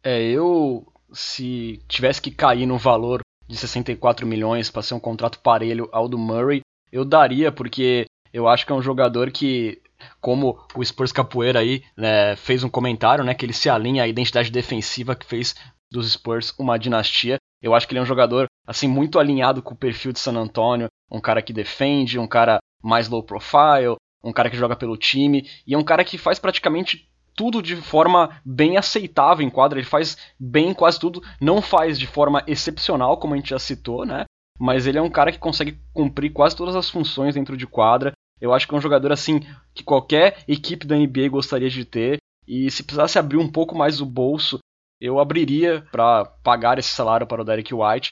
[0.03, 5.39] É, eu se tivesse que cair no valor de 64 milhões para ser um contrato
[5.39, 9.81] parelho ao do Murray, eu daria, porque eu acho que é um jogador que,
[10.19, 14.07] como o Spurs Capoeira aí né, fez um comentário, né, que ele se alinha à
[14.07, 15.55] identidade defensiva que fez
[15.91, 17.37] dos Spurs uma dinastia.
[17.61, 20.35] Eu acho que ele é um jogador assim muito alinhado com o perfil de San
[20.35, 24.97] Antonio, um cara que defende, um cara mais low profile, um cara que joga pelo
[24.97, 29.79] time e é um cara que faz praticamente tudo de forma bem aceitável em quadra,
[29.79, 34.05] ele faz bem quase tudo, não faz de forma excepcional, como a gente já citou,
[34.05, 34.25] né?
[34.59, 38.13] Mas ele é um cara que consegue cumprir quase todas as funções dentro de quadra.
[38.39, 39.41] Eu acho que é um jogador assim
[39.73, 42.17] que qualquer equipe da NBA gostaria de ter.
[42.47, 44.59] E se precisasse abrir um pouco mais o bolso
[45.03, 48.11] eu abriria para pagar esse salário para o Derek White.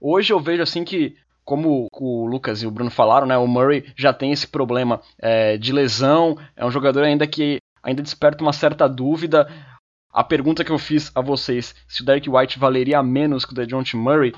[0.00, 3.92] Hoje eu vejo assim que, como o Lucas e o Bruno falaram, né, o Murray
[3.96, 8.52] já tem esse problema é, de lesão, é um jogador ainda que ainda desperta uma
[8.52, 9.48] certa dúvida.
[10.12, 13.54] a pergunta que eu fiz a vocês, se o Derek White valeria menos que o
[13.54, 14.32] DeJounte Murray,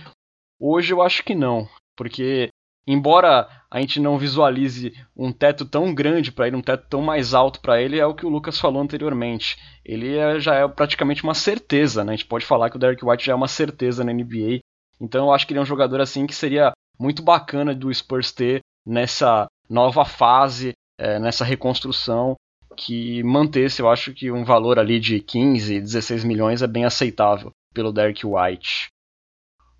[0.58, 2.48] hoje eu acho que não, porque
[2.86, 7.34] embora a gente não visualize um teto tão grande para ele, um teto tão mais
[7.34, 9.56] alto para ele, é o que o Lucas falou anteriormente.
[9.84, 12.12] Ele é, já é praticamente uma certeza, né?
[12.12, 14.60] A gente pode falar que o Derek White já é uma certeza na NBA.
[15.00, 18.30] Então eu acho que ele é um jogador assim que seria muito bacana do Spurs
[18.30, 22.36] ter nessa nova fase, é, nessa reconstrução
[22.74, 27.50] que mantesse, eu acho que um valor ali de 15, 16 milhões é bem aceitável
[27.72, 28.88] pelo Derek White.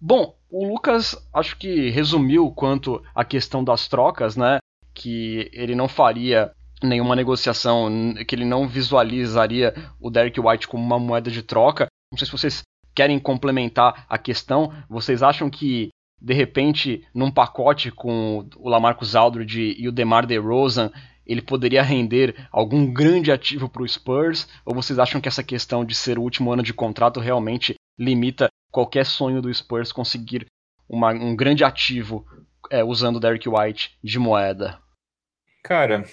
[0.00, 4.58] Bom, o Lucas acho que resumiu quanto à questão das trocas, né?
[4.92, 10.98] Que ele não faria nenhuma negociação, que ele não visualizaria o Derek White como uma
[10.98, 11.86] moeda de troca.
[12.12, 12.62] Não sei se vocês
[12.94, 14.72] querem complementar a questão.
[14.88, 15.88] Vocês acham que
[16.20, 20.90] de repente, num pacote com o Lamarcus Aldridge e o DeMar DeRozan,
[21.26, 24.48] ele poderia render algum grande ativo para o Spurs?
[24.64, 28.48] Ou vocês acham que essa questão de ser o último ano de contrato realmente limita
[28.70, 30.46] qualquer sonho do Spurs conseguir
[30.88, 32.26] uma, um grande ativo
[32.70, 34.78] é, usando o Derek White de moeda?
[35.62, 36.04] Cara,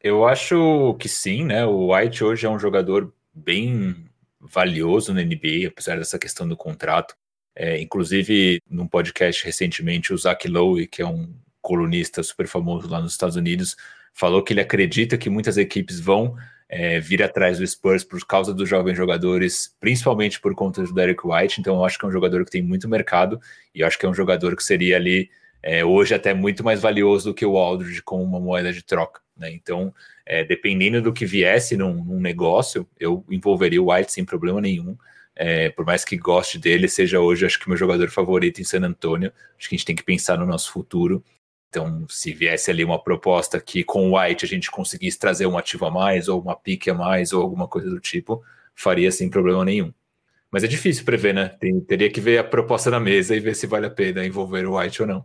[0.00, 1.64] eu acho que sim, né?
[1.64, 3.96] O White hoje é um jogador bem
[4.40, 7.14] valioso na NBA, apesar dessa questão do contrato.
[7.54, 13.00] É, inclusive, num podcast recentemente, o Zach Lowe, que é um colunista super famoso lá
[13.00, 13.76] nos Estados Unidos,
[14.12, 16.36] falou que ele acredita que muitas equipes vão
[16.68, 21.20] é, vir atrás do Spurs por causa dos jovens jogadores, principalmente por conta do Derek
[21.22, 21.60] White.
[21.60, 23.38] Então, eu acho que é um jogador que tem muito mercado
[23.74, 25.28] e acho que é um jogador que seria ali
[25.62, 29.20] é, hoje até muito mais valioso do que o Aldridge como uma moeda de troca.
[29.36, 29.52] Né?
[29.52, 29.94] Então,
[30.24, 34.96] é, dependendo do que viesse num, num, negócio, eu envolveria o White sem problema nenhum.
[35.36, 38.82] É, por mais que goste dele, seja hoje, acho que meu jogador favorito em San
[38.82, 39.32] Antonio.
[39.58, 41.22] Acho que a gente tem que pensar no nosso futuro
[41.72, 45.56] então, se viesse ali uma proposta que com o White a gente conseguisse trazer um
[45.56, 48.42] ativo a mais, ou uma pique a mais, ou alguma coisa do tipo,
[48.74, 49.90] faria sem problema nenhum.
[50.50, 51.48] Mas é difícil prever, né?
[51.48, 54.66] Tem, teria que ver a proposta na mesa e ver se vale a pena envolver
[54.66, 55.24] o White ou não.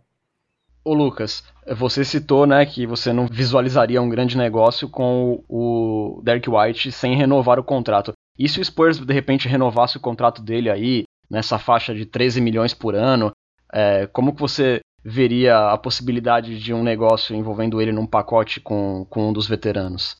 [0.82, 1.44] Ô Lucas,
[1.76, 7.14] você citou né, que você não visualizaria um grande negócio com o Derek White sem
[7.14, 8.12] renovar o contrato.
[8.38, 12.40] E se o Spurs de repente renovasse o contrato dele aí, nessa faixa de 13
[12.40, 13.32] milhões por ano,
[13.70, 19.06] é, como que você veria a possibilidade de um negócio envolvendo ele num pacote com,
[19.08, 20.16] com um dos veteranos?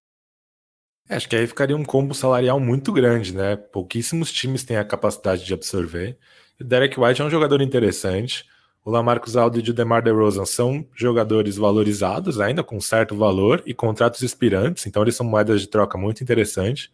[1.09, 3.57] É, acho que aí ficaria um combo salarial muito grande, né?
[3.57, 6.18] Pouquíssimos times têm a capacidade de absorver.
[6.61, 8.45] O Derek White é um jogador interessante.
[8.85, 13.74] O Lamarcus Aldridge e o DeMar DeRozan são jogadores valorizados, ainda com certo valor, e
[13.74, 16.91] contratos expirantes, então eles são moedas de troca muito interessante.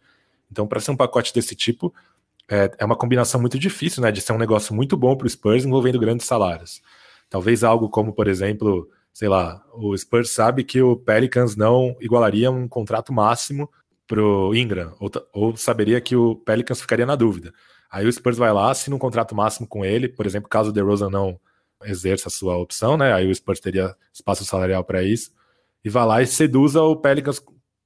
[0.51, 1.93] Então, para ser um pacote desse tipo,
[2.49, 4.11] é, é uma combinação muito difícil, né?
[4.11, 6.81] De ser um negócio muito bom para o Spurs envolvendo grandes salários.
[7.35, 12.49] Talvez algo como, por exemplo, sei lá, o Spurs sabe que o Pelicans não igualaria
[12.49, 13.69] um contrato máximo
[14.07, 17.51] pro Ingram, ou, ou saberia que o Pelicans ficaria na dúvida.
[17.91, 20.71] Aí o Spurs vai lá, assina um contrato máximo com ele, por exemplo, caso o
[20.71, 21.37] DeRozan não
[21.83, 23.11] exerça a sua opção, né?
[23.11, 25.29] Aí o Spurs teria espaço salarial para isso,
[25.83, 27.43] e vai lá e seduza o Pelicans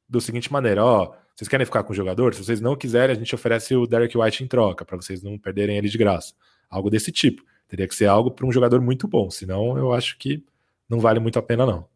[0.07, 2.35] do seguinte maneira, ó, vocês querem ficar com o jogador?
[2.35, 5.39] Se vocês não quiserem, a gente oferece o Derek White em troca, para vocês não
[5.39, 6.35] perderem ele de graça.
[6.69, 7.41] Algo desse tipo.
[7.69, 10.43] Teria que ser algo para um jogador muito bom, senão eu acho que
[10.89, 11.87] não vale muito a pena, não.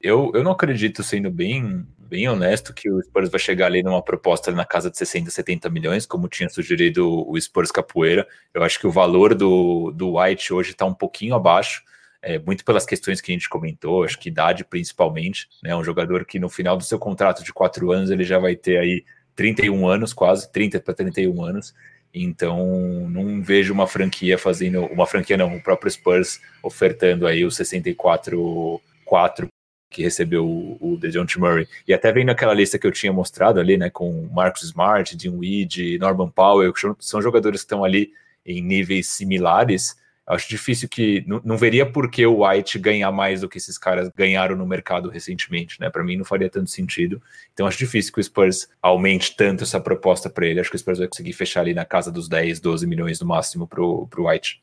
[0.00, 4.02] Eu, eu não acredito, sendo bem, bem honesto, que o Spurs vai chegar ali numa
[4.02, 8.26] proposta ali na casa de 60, 70 milhões, como tinha sugerido o Spurs Capoeira.
[8.52, 11.82] Eu acho que o valor do, do White hoje está um pouquinho abaixo,
[12.20, 15.48] é, muito pelas questões que a gente comentou, acho que idade principalmente.
[15.62, 18.56] Né, um jogador que no final do seu contrato de quatro anos ele já vai
[18.56, 21.72] ter aí 31 anos, quase, 30 para 31 anos.
[22.12, 27.48] Então, não vejo uma franquia fazendo, uma franquia não, o próprio Spurs ofertando aí o
[27.48, 29.48] 64-4
[29.90, 31.66] que recebeu o, o DeJounte Murray.
[31.86, 35.32] E até vendo aquela lista que eu tinha mostrado ali, né, com Marcus Smart, Dean
[35.32, 38.12] Weed, Norman Powell, que são jogadores que estão ali
[38.44, 39.96] em níveis similares,
[40.28, 41.24] Acho difícil que.
[41.26, 44.66] Não, não veria por que o White ganhar mais do que esses caras ganharam no
[44.66, 45.88] mercado recentemente, né?
[45.88, 47.22] Para mim não faria tanto sentido.
[47.54, 50.60] Então acho difícil que o Spurs aumente tanto essa proposta para ele.
[50.60, 53.26] Acho que o Spurs vai conseguir fechar ali na casa dos 10, 12 milhões no
[53.26, 54.62] máximo pro, pro White.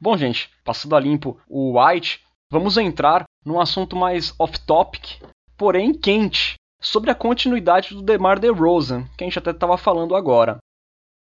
[0.00, 5.20] Bom, gente, passando a limpo o White, vamos entrar num assunto mais off-topic,
[5.56, 10.58] porém quente, sobre a continuidade do DeMar DeRozan, que a gente até estava falando agora.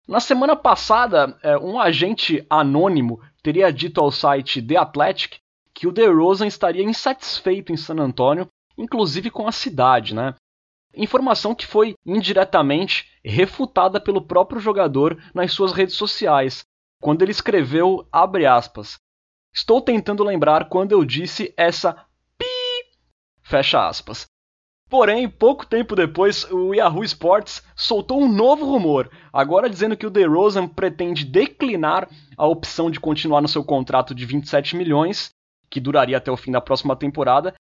[0.08, 5.38] Na semana passada, é, um agente anônimo teria dito ao site The Athletic
[5.74, 8.47] que o DeRozan estaria insatisfeito em San Antonio,
[8.78, 10.36] inclusive com a cidade, né?
[10.95, 16.64] Informação que foi indiretamente refutada pelo próprio jogador nas suas redes sociais,
[17.01, 18.97] quando ele escreveu, aspas,
[19.54, 21.93] Estou tentando lembrar quando eu disse essa
[22.38, 22.45] pi
[23.41, 24.26] Fecha aspas.
[24.94, 30.10] Porém, pouco tempo depois, o Yahoo Sports soltou um novo rumor, agora dizendo que o
[30.12, 35.32] DeRozan pretende declinar a opção de continuar no seu contrato de 27 milhões,
[35.68, 37.56] que duraria até o fim da próxima temporada,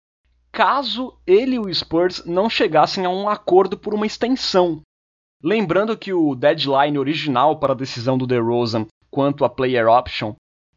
[0.51, 4.81] caso ele e o Spurs não chegassem a um acordo por uma extensão.
[5.43, 10.35] Lembrando que o deadline original para a decisão do DeRozan quanto a player option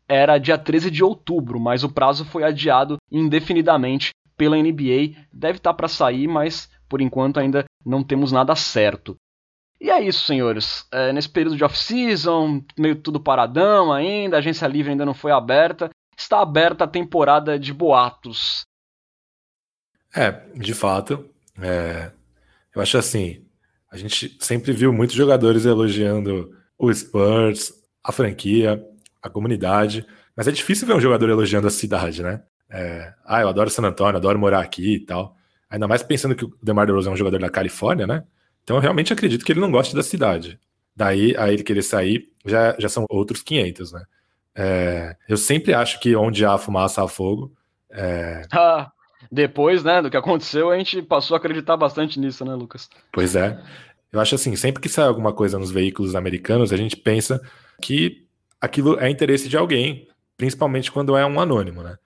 [0.09, 5.15] era dia 13 de outubro, mas o prazo foi adiado indefinidamente pela NBA.
[5.33, 9.17] Deve estar tá para sair, mas por enquanto ainda não temos nada certo.
[9.81, 10.87] E é isso, senhores.
[10.91, 15.33] É, nesse período de off-season, meio tudo paradão ainda, a agência livre ainda não foi
[15.33, 15.91] aberta.
[16.17, 18.63] Está aberta a temporada de boatos.
[20.15, 21.29] É, de fato.
[21.61, 22.11] É,
[22.75, 23.45] eu acho assim.
[23.91, 27.73] A gente sempre viu muitos jogadores elogiando o Spurs,
[28.03, 28.83] a franquia,
[29.23, 30.07] a comunidade,
[30.37, 32.43] mas é difícil ver um jogador elogiando a cidade, né?
[32.69, 35.37] É, ah, eu adoro San Antonio, adoro morar aqui e tal.
[35.71, 38.25] Ainda mais pensando que o DeMar DeRozan é um jogador da Califórnia, né?
[38.63, 40.59] Então eu realmente acredito que ele não gosta da cidade.
[40.95, 44.05] Daí a ele querer sair já, já são outros 500, né?
[44.55, 47.53] É, eu sempre acho que onde há fumaça há fogo.
[47.91, 48.43] É...
[48.53, 48.91] Ah,
[49.31, 52.89] depois, né, do que aconteceu, a gente passou a acreditar bastante nisso, né, Lucas?
[53.13, 53.61] Pois é.
[54.13, 57.41] Eu acho assim, sempre que sai alguma coisa nos veículos americanos, a gente pensa
[57.81, 58.25] que
[58.61, 60.07] aquilo é interesse de alguém,
[60.37, 61.97] principalmente quando é um anônimo, né?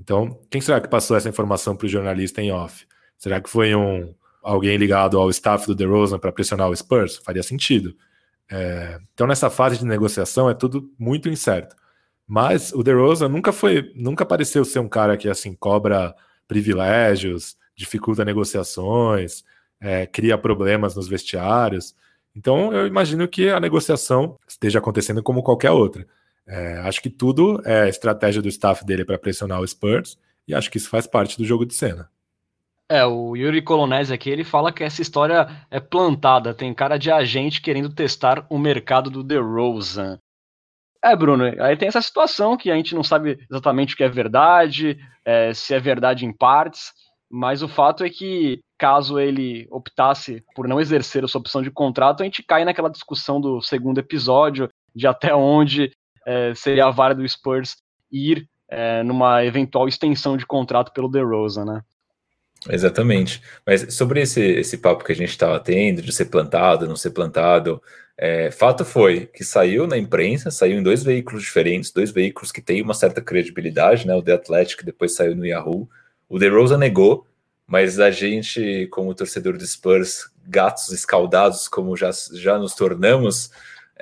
[0.00, 2.86] Então, quem será que passou essa informação para o jornalista em off?
[3.18, 7.18] Será que foi um alguém ligado ao staff do DeRozan para pressionar o Spurs?
[7.18, 7.94] Faria sentido.
[8.50, 11.76] É, então, nessa fase de negociação é tudo muito incerto.
[12.26, 16.14] Mas o DeRozan nunca foi, nunca pareceu ser um cara que assim cobra
[16.48, 19.44] privilégios, dificulta negociações,
[19.78, 21.94] é, cria problemas nos vestiários.
[22.34, 26.06] Então, eu imagino que a negociação esteja acontecendo como qualquer outra.
[26.50, 30.68] É, acho que tudo é estratégia do staff dele para pressionar o Spurs, e acho
[30.68, 32.10] que isso faz parte do jogo de cena.
[32.88, 37.08] É, o Yuri Colonese aqui, ele fala que essa história é plantada, tem cara de
[37.08, 40.18] agente querendo testar o mercado do DeRozan.
[41.02, 44.08] É, Bruno, aí tem essa situação que a gente não sabe exatamente o que é
[44.08, 46.90] verdade, é, se é verdade em partes,
[47.30, 51.70] mas o fato é que, caso ele optasse por não exercer a sua opção de
[51.70, 55.92] contrato, a gente cai naquela discussão do segundo episódio, de até onde
[56.30, 57.76] é, seria a vara do Spurs
[58.10, 61.82] ir é, numa eventual extensão de contrato pelo DeRozan, né?
[62.68, 63.42] Exatamente.
[63.66, 67.10] Mas sobre esse, esse papo que a gente estava tendo, de ser plantado, não ser
[67.10, 67.82] plantado,
[68.16, 72.60] é, fato foi que saiu na imprensa, saiu em dois veículos diferentes, dois veículos que
[72.60, 74.14] têm uma certa credibilidade, né?
[74.14, 75.88] O The Athletic depois saiu no Yahoo,
[76.28, 77.26] o DeRozan negou,
[77.66, 83.50] mas a gente, como torcedor do Spurs, gatos escaldados, como já, já nos tornamos,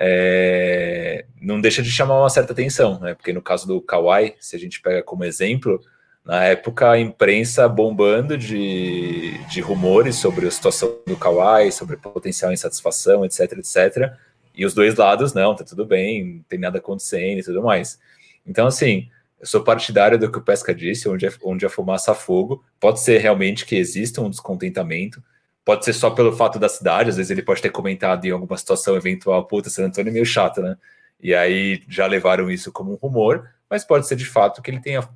[0.01, 3.13] é, não deixa de chamar uma certa atenção, né?
[3.13, 5.81] Porque no caso do Kawhi, se a gente pega como exemplo,
[6.23, 12.53] na época a imprensa bombando de, de rumores sobre a situação do Kawhi, sobre potencial
[12.53, 14.13] insatisfação, etc, etc.
[14.55, 17.99] E os dois lados, não, tá tudo bem, não tem nada acontecendo e tudo mais.
[18.47, 22.13] Então, assim, eu sou partidário do que o Pesca disse, onde, é, onde a fumaça
[22.13, 22.63] a fogo.
[22.79, 25.21] Pode ser realmente que exista um descontentamento,
[25.69, 28.57] pode ser só pelo fato da cidade, às vezes ele pode ter comentado em alguma
[28.57, 30.75] situação eventual, puta, San Antônio é meio chato, né?
[31.21, 34.79] E aí já levaram isso como um rumor, mas pode ser de fato que ele
[34.79, 35.07] tenha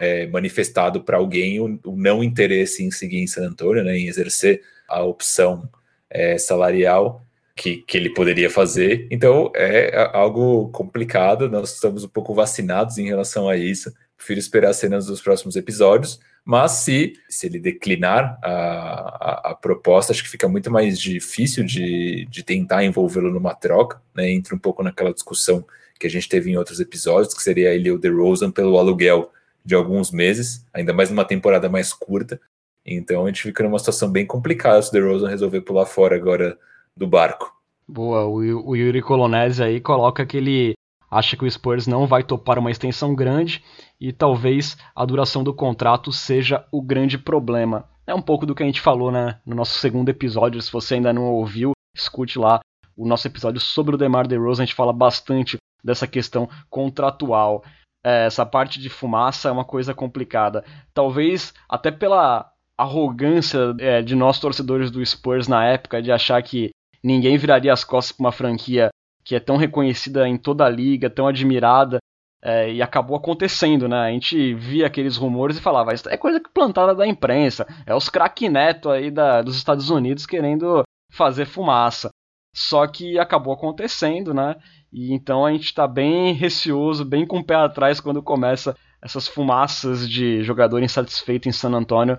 [0.00, 4.08] é, manifestado para alguém o, o, não interesse em seguir em San Antônio, né, em
[4.08, 5.70] exercer a opção
[6.10, 9.06] é, salarial que, que ele poderia fazer.
[9.12, 13.94] Então é algo complicado, nós estamos um pouco vacinados em relação a isso.
[14.20, 20.12] Prefiro esperar cenas dos próximos episódios, mas se, se ele declinar a, a, a proposta,
[20.12, 24.30] acho que fica muito mais difícil de, de tentar envolvê-lo numa troca, né?
[24.30, 25.64] Entra um pouco naquela discussão
[25.98, 29.32] que a gente teve em outros episódios, que seria ele o DeRozan pelo aluguel
[29.64, 32.38] de alguns meses, ainda mais numa temporada mais curta.
[32.84, 36.58] Então a gente fica numa situação bem complicada se o DeRozan resolver pular fora agora
[36.94, 37.58] do barco.
[37.88, 40.74] Boa, o, o Yuri Colonese aí coloca que ele
[41.10, 43.64] acha que o Spurs não vai topar uma extensão grande
[44.00, 47.88] e talvez a duração do contrato seja o grande problema.
[48.06, 50.94] É um pouco do que a gente falou né, no nosso segundo episódio, se você
[50.94, 52.60] ainda não ouviu, escute lá
[52.96, 57.64] o nosso episódio sobre o DeMar DeRozan, a gente fala bastante dessa questão contratual.
[58.04, 60.64] É, essa parte de fumaça é uma coisa complicada.
[60.92, 66.70] Talvez até pela arrogância é, de nós torcedores do Spurs na época de achar que
[67.02, 68.88] ninguém viraria as costas para uma franquia
[69.30, 72.00] que é tão reconhecida em toda a liga, tão admirada,
[72.42, 73.96] é, e acabou acontecendo, né?
[73.96, 78.48] A gente via aqueles rumores e falava, é coisa plantada da imprensa, é os craque
[78.48, 82.10] neto aí da, dos Estados Unidos querendo fazer fumaça.
[82.52, 84.56] Só que acabou acontecendo, né?
[84.92, 89.28] E então a gente está bem receoso, bem com o pé atrás quando começa essas
[89.28, 92.18] fumaças de jogador insatisfeito em San Antonio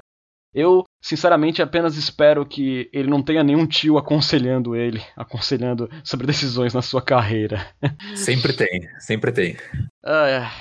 [0.54, 6.74] Eu, sinceramente, apenas espero que ele não tenha nenhum tio aconselhando ele, aconselhando sobre decisões
[6.74, 7.66] na sua carreira.
[8.16, 9.58] Sempre tem, sempre tem.
[10.04, 10.52] Ah,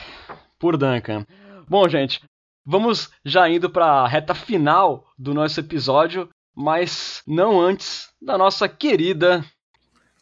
[0.58, 1.26] por Duncan.
[1.68, 2.20] Bom, gente,
[2.64, 8.68] vamos já indo para a reta final do nosso episódio, mas não antes da nossa
[8.68, 9.44] querida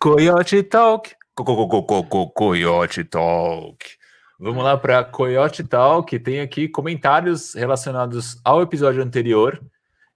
[0.01, 1.15] Coyote Talk.
[1.35, 3.98] Co -co -co Coyote Talk.
[4.41, 9.61] Vamos lá para Coyote Tal, que tem aqui comentários relacionados ao episódio anterior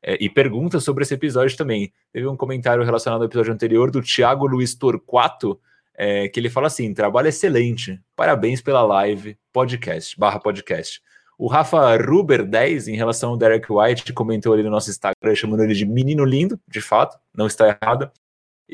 [0.01, 1.93] é, e perguntas sobre esse episódio também.
[2.12, 5.59] Teve um comentário relacionado ao episódio anterior do Thiago Luiz Torquato,
[5.93, 11.03] é, que ele fala assim: trabalho excelente, parabéns pela live, podcast, barra podcast.
[11.37, 15.64] O Rafa Ruber 10, em relação ao Derek White, comentou ali no nosso Instagram, chamando
[15.64, 18.09] ele de menino lindo, de fato, não está errado.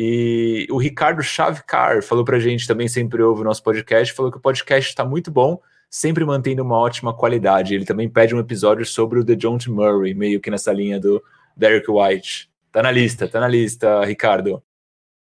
[0.01, 4.39] E o Ricardo Chavecar falou pra gente também, sempre ouve o nosso podcast, falou que
[4.39, 7.75] o podcast está muito bom, sempre mantendo uma ótima qualidade.
[7.75, 9.59] Ele também pede um episódio sobre o The John.
[9.67, 11.21] Murray, meio que nessa linha do
[11.57, 12.49] Derek White.
[12.71, 14.63] Tá na lista, tá na lista, Ricardo.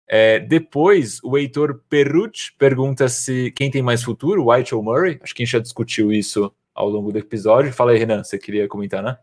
[0.07, 5.20] É, depois, o Heitor Perrucci pergunta se quem tem mais futuro, White ou Murray.
[5.22, 7.74] Acho que a gente já discutiu isso ao longo do episódio.
[7.74, 9.18] Fala aí, Renan, você queria comentar, né?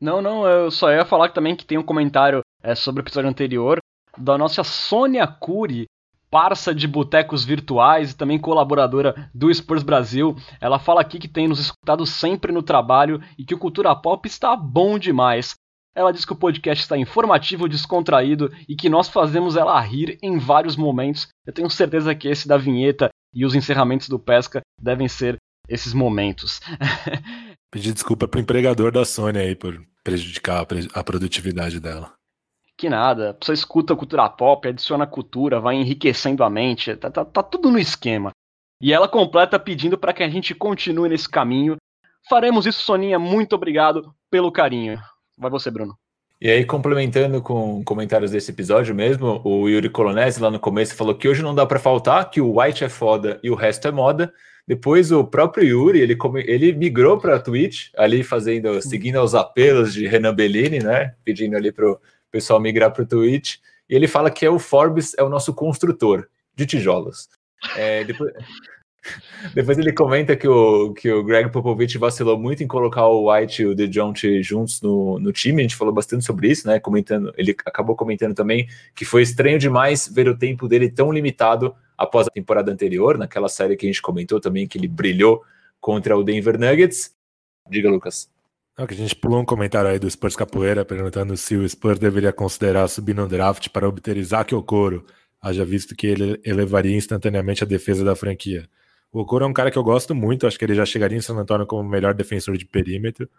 [0.00, 3.30] Não, não, eu só ia falar também que tem um comentário é, sobre o episódio
[3.30, 3.78] anterior
[4.16, 5.86] da nossa Sônia Cury,
[6.30, 10.36] parça de botecos virtuais e também colaboradora do Spurs Brasil.
[10.60, 14.26] Ela fala aqui que tem nos escutado sempre no trabalho e que o Cultura Pop
[14.26, 15.54] está bom demais.
[15.94, 20.36] Ela diz que o podcast está informativo, descontraído e que nós fazemos ela rir em
[20.38, 21.28] vários momentos.
[21.46, 25.36] Eu tenho certeza que esse da vinheta e os encerramentos do Pesca devem ser
[25.68, 26.60] esses momentos.
[27.70, 32.12] Pedir desculpa pro empregador da Sônia aí por prejudicar a produtividade dela.
[32.76, 37.24] Que nada, a pessoa escuta cultura pop, adiciona cultura, vai enriquecendo a mente, tá, tá,
[37.24, 38.30] tá tudo no esquema.
[38.80, 41.76] E ela completa pedindo para que a gente continue nesse caminho.
[42.28, 43.18] Faremos isso, Soninha.
[43.18, 44.98] Muito obrigado pelo carinho.
[45.38, 45.96] Vai você, Bruno.
[46.40, 51.14] E aí, complementando com comentários desse episódio mesmo, o Yuri Colonese lá no começo falou
[51.14, 53.92] que hoje não dá para faltar, que o White é foda e o resto é
[53.92, 54.32] moda.
[54.66, 56.16] Depois o próprio Yuri, ele,
[56.46, 61.14] ele migrou para Twitch, ali fazendo, seguindo os apelos de Renan Bellini, né?
[61.24, 62.00] Pedindo ali pro
[62.34, 63.58] pessoal migrar para o Twitch.
[63.88, 66.26] E ele fala que é o Forbes é o nosso construtor
[66.56, 67.28] de tijolos.
[67.76, 68.32] É, depois,
[69.54, 73.62] depois ele comenta que o, que o Greg Popovich vacilou muito em colocar o White
[73.62, 75.60] e o DeJounte juntos no, no time.
[75.60, 76.80] A gente falou bastante sobre isso, né?
[76.80, 81.74] Comentando, ele acabou comentando também que foi estranho demais ver o tempo dele tão limitado
[81.96, 85.44] após a temporada anterior, naquela série que a gente comentou também que ele brilhou
[85.80, 87.14] contra o Denver Nuggets.
[87.70, 88.33] Diga, Lucas.
[88.76, 91.96] Não, que a gente pulou um comentário aí do Spurs Capoeira perguntando se o Spurs
[91.98, 95.06] deveria considerar subir no draft para obter Isaac Okoro,
[95.40, 98.68] haja visto que ele elevaria instantaneamente a defesa da franquia.
[99.12, 101.20] O Okoro é um cara que eu gosto muito, acho que ele já chegaria em
[101.20, 103.30] San Antonio como o melhor defensor de perímetro.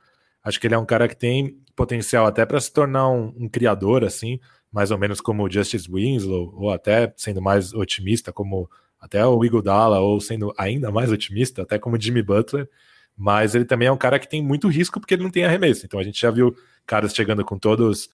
[0.42, 3.50] Acho que ele é um cara que tem potencial até para se tornar um, um,
[3.50, 4.40] criador, assim,
[4.72, 8.70] mais ou menos como o Justice Winslow, ou até sendo mais otimista, como
[9.02, 12.70] até o Iguodala, ou sendo ainda mais otimista, até como Jimmy Butler
[13.18, 15.86] mas ele também é um cara que tem muito risco porque ele não tem arremesso.
[15.86, 16.56] Então a gente já viu
[16.86, 18.10] caras chegando com todos,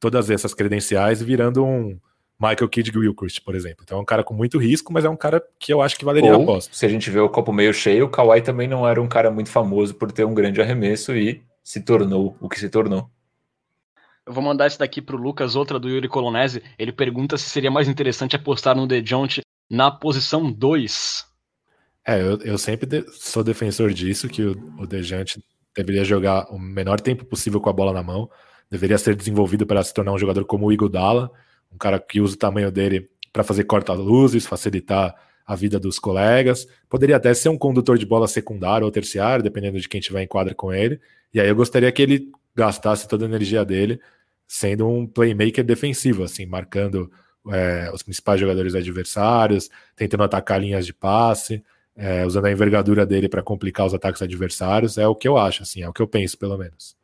[0.00, 1.98] todas essas credenciais e virando um
[2.40, 3.82] Michael Kidd Gilchrist, por exemplo.
[3.82, 6.04] Então é um cara com muito risco, mas é um cara que eu acho que
[6.04, 6.74] valeria Ou, a aposta.
[6.74, 9.30] Se a gente vê o copo meio cheio, o Kawhi também não era um cara
[9.30, 13.10] muito famoso por ter um grande arremesso e se tornou o que se tornou.
[14.24, 16.62] Eu vou mandar esse daqui pro Lucas, outra do Yuri Colonese.
[16.78, 19.40] Ele pergunta se seria mais interessante apostar no DeJounte
[19.70, 21.27] na posição 2
[22.08, 25.44] é, eu, eu sempre de, sou defensor disso, que o, o Dejante
[25.76, 28.30] deveria jogar o menor tempo possível com a bola na mão,
[28.70, 31.30] deveria ser desenvolvido para se tornar um jogador como o Iguodala,
[31.70, 35.14] um cara que usa o tamanho dele para fazer corta-luzes, facilitar
[35.46, 39.78] a vida dos colegas, poderia até ser um condutor de bola secundário ou terciário, dependendo
[39.78, 40.98] de quem tiver em quadra com ele,
[41.34, 44.00] e aí eu gostaria que ele gastasse toda a energia dele
[44.46, 47.12] sendo um playmaker defensivo, assim, marcando
[47.50, 51.62] é, os principais jogadores adversários, tentando atacar linhas de passe,
[51.98, 55.64] é, usando a envergadura dele para complicar os ataques adversários, é o que eu acho,
[55.64, 56.96] assim, é o que eu penso, pelo menos.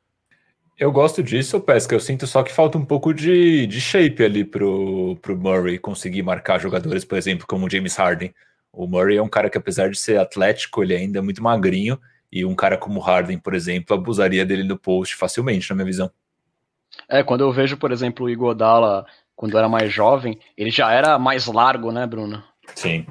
[0.79, 1.95] Eu gosto disso, Pesca.
[1.95, 6.23] Eu sinto só que falta um pouco de, de shape ali pro, pro Murray conseguir
[6.23, 8.33] marcar jogadores, por exemplo, como o James Harden.
[8.73, 11.99] O Murray é um cara que, apesar de ser atlético, ele ainda é muito magrinho.
[12.31, 16.11] E um cara como Harden, por exemplo, abusaria dele no post facilmente, na minha visão.
[17.09, 21.17] É, quando eu vejo, por exemplo, o Igodala, quando era mais jovem, ele já era
[21.21, 22.43] mais largo, né, Bruno?
[22.75, 23.07] Sim,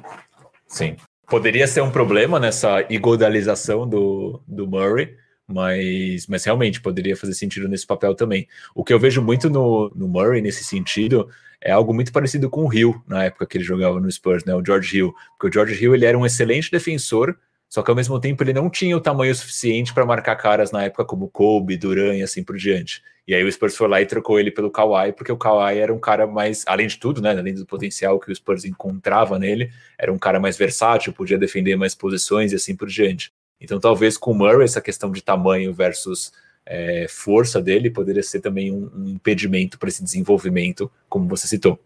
[0.66, 0.96] sim
[1.28, 5.16] poderia ser um problema nessa igodalização do, do Murray,
[5.46, 8.48] mas, mas realmente poderia fazer sentido nesse papel também.
[8.74, 11.28] O que eu vejo muito no, no Murray nesse sentido
[11.60, 14.54] é algo muito parecido com o Hill na época que ele jogava no Spurs, né?
[14.54, 17.36] O George Hill, porque o George Hill ele era um excelente defensor,
[17.68, 20.84] só que ao mesmo tempo ele não tinha o tamanho suficiente para marcar caras na
[20.84, 23.02] época como Kobe, Duran e assim por diante.
[23.26, 25.92] E aí o Spurs foi lá e trocou ele pelo Kawhi, porque o Kawhi era
[25.92, 29.72] um cara mais, além de tudo, né, além do potencial que o Spurs encontrava nele,
[29.98, 33.32] era um cara mais versátil, podia defender mais posições e assim por diante.
[33.60, 36.32] Então talvez com o Murray essa questão de tamanho versus
[36.66, 41.78] é, força dele poderia ser também um, um impedimento para esse desenvolvimento, como você citou.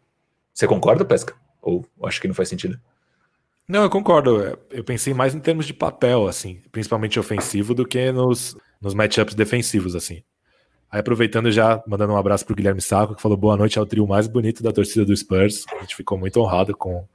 [0.52, 1.34] Você concorda, Pesca?
[1.62, 2.80] Ou acho que não faz sentido?
[3.68, 4.58] Não, eu concordo.
[4.70, 9.34] Eu pensei mais em termos de papel, assim, principalmente ofensivo, do que nos, nos matchups
[9.34, 10.22] defensivos, assim.
[10.90, 14.06] Aí aproveitando já, mandando um abraço pro Guilherme Saco, que falou boa noite ao trio
[14.06, 15.64] mais bonito da torcida do Spurs.
[15.76, 17.06] A gente ficou muito honrado com,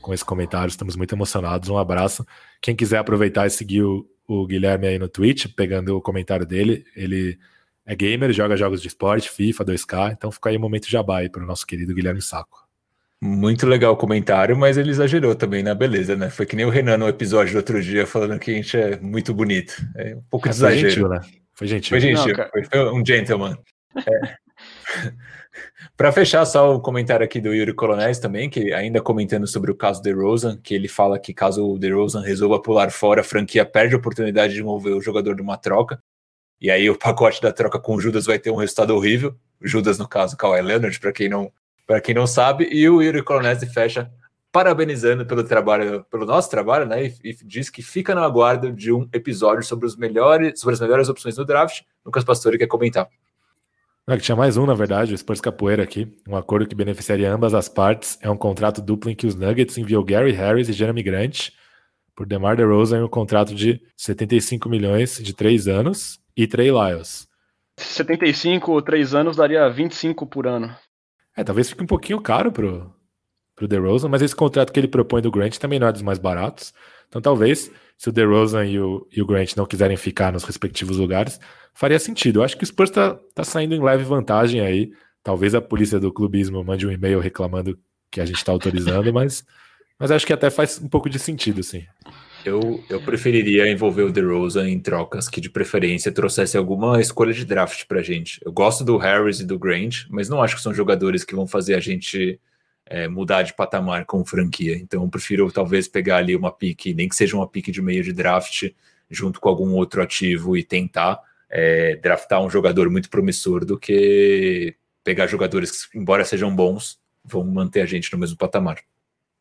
[0.00, 1.68] com esse comentário, estamos muito emocionados.
[1.68, 2.24] Um abraço.
[2.60, 6.84] Quem quiser aproveitar e seguir o, o Guilherme aí no Twitch, pegando o comentário dele,
[6.94, 7.38] ele
[7.84, 11.30] é gamer, joga jogos de esporte, FIFA, 2K, então fica aí um momento jabá aí
[11.30, 12.68] pro nosso querido Guilherme Saco.
[13.20, 16.30] Muito legal o comentário, mas ele exagerou também na beleza, né?
[16.30, 19.00] Foi que nem o Renan no episódio do outro dia falando que a gente é
[19.00, 19.74] muito bonito.
[19.96, 20.90] É um pouco é, de exagero.
[20.90, 21.20] Gentil, né?
[21.58, 21.90] Foi gentil.
[21.90, 23.58] Foi gentil, Não, foi, um gentleman.
[23.96, 24.36] É.
[25.96, 29.74] Para fechar, só o comentário aqui do Yuri Colonés também, que ainda comentando sobre o
[29.74, 33.64] caso de Rosen, que ele fala que caso o DeRozan resolva pular fora, a franquia
[33.64, 36.00] perde a oportunidade de mover o jogador de uma troca.
[36.60, 39.34] E aí o pacote da troca com o Judas vai ter um resultado horrível.
[39.60, 41.50] Judas, no caso, Kawhi Leonard, para quem não
[41.88, 44.12] para quem não sabe, e o Yuri Colonese fecha
[44.58, 47.06] parabenizando pelo trabalho, pelo nosso trabalho, né?
[47.06, 50.80] E, e, diz que fica no aguardo de um episódio sobre os melhores, sobre as
[50.80, 51.82] melhores opções do draft.
[52.04, 53.08] Lucas Pastore quer comentar.
[54.04, 56.12] Não, que tinha mais um, na verdade, o Spurs Capoeira aqui.
[56.28, 58.18] Um acordo que beneficiaria ambas as partes.
[58.20, 61.50] É um contrato duplo em que os Nuggets enviou Gary Harris e Jeremy Grant
[62.16, 67.28] por DeMar DeRozan em um contrato de 75 milhões de três anos e Trey Lyles.
[67.76, 70.74] 75, três anos daria 25 por ano.
[71.36, 72.92] É, talvez fique um pouquinho caro pro,
[73.58, 76.18] pro DeRozan, mas esse contrato que ele propõe do Grant também não é dos mais
[76.18, 76.72] baratos.
[77.08, 80.96] Então talvez, se o DeRozan e o, e o Grant não quiserem ficar nos respectivos
[80.96, 81.40] lugares,
[81.74, 82.38] faria sentido.
[82.38, 84.92] Eu acho que o Spurs tá, tá saindo em leve vantagem aí.
[85.22, 87.76] Talvez a polícia do clubismo mande um e-mail reclamando
[88.10, 89.44] que a gente está autorizando, mas,
[89.98, 91.84] mas acho que até faz um pouco de sentido, sim.
[92.44, 97.44] Eu, eu preferiria envolver o DeRozan em trocas que, de preferência, trouxesse alguma escolha de
[97.44, 98.40] draft pra gente.
[98.44, 101.48] Eu gosto do Harris e do Grant, mas não acho que são jogadores que vão
[101.48, 102.40] fazer a gente
[102.88, 104.76] é, mudar de patamar com franquia.
[104.76, 108.02] Então, eu prefiro talvez pegar ali uma pique, nem que seja uma pique de meio
[108.02, 108.70] de draft,
[109.10, 111.20] junto com algum outro ativo e tentar
[111.50, 114.74] é, draftar um jogador muito promissor do que
[115.04, 118.78] pegar jogadores que, embora sejam bons, vão manter a gente no mesmo patamar.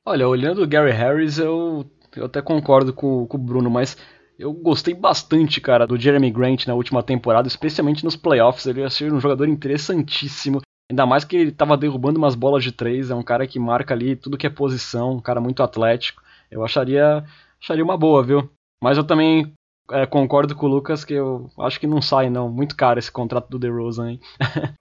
[0.06, 3.98] Olha, olhando o Gary Harris, eu eu até concordo com, com o Bruno, mas
[4.38, 8.66] eu gostei bastante, cara, do Jeremy Grant na última temporada, especialmente nos playoffs.
[8.66, 10.62] Ele ia ser um jogador interessantíssimo.
[10.90, 13.10] Ainda mais que ele estava derrubando umas bolas de três.
[13.10, 16.22] É um cara que marca ali tudo que é posição, um cara muito atlético.
[16.50, 17.26] Eu acharia,
[17.62, 18.50] acharia uma boa, viu?
[18.82, 19.54] Mas eu também
[19.92, 22.50] é, concordo com o Lucas que eu acho que não sai, não.
[22.50, 24.20] Muito caro esse contrato do DeRozan, hein?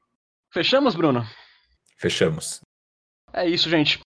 [0.53, 1.25] Fechamos, Bruno?
[1.99, 2.61] Fechamos.
[3.33, 4.01] É isso, gente.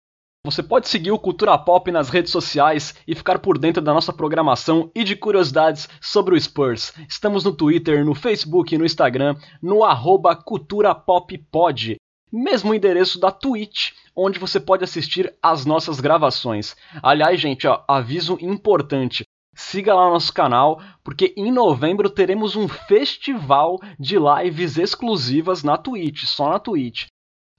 [0.46, 4.12] Você pode seguir o Cultura Pop nas redes sociais e ficar por dentro da nossa
[4.12, 6.92] programação e de curiosidades sobre o Spurs.
[7.08, 11.96] Estamos no Twitter, no Facebook no Instagram, no arroba culturapoppod.
[12.32, 16.76] Mesmo endereço da Twitch, onde você pode assistir às nossas gravações.
[17.02, 19.24] Aliás, gente, ó, aviso importante.
[19.52, 25.76] Siga lá o nosso canal, porque em novembro teremos um festival de lives exclusivas na
[25.76, 27.06] Twitch, só na Twitch.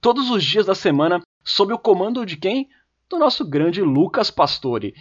[0.00, 2.68] Todos os dias da semana, sob o comando de quem?
[3.08, 4.94] Do nosso grande Lucas Pastore.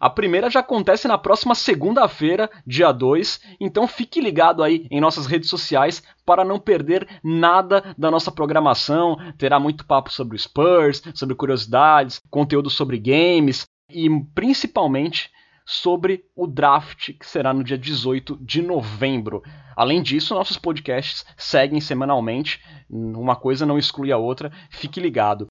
[0.00, 5.26] A primeira já acontece na próxima segunda-feira, dia 2, então fique ligado aí em nossas
[5.26, 9.16] redes sociais para não perder nada da nossa programação.
[9.38, 15.30] Terá muito papo sobre o Spurs, sobre curiosidades, conteúdo sobre games e principalmente
[15.64, 19.40] sobre o draft que será no dia 18 de novembro.
[19.76, 25.46] Além disso, nossos podcasts seguem semanalmente, uma coisa não exclui a outra, fique ligado.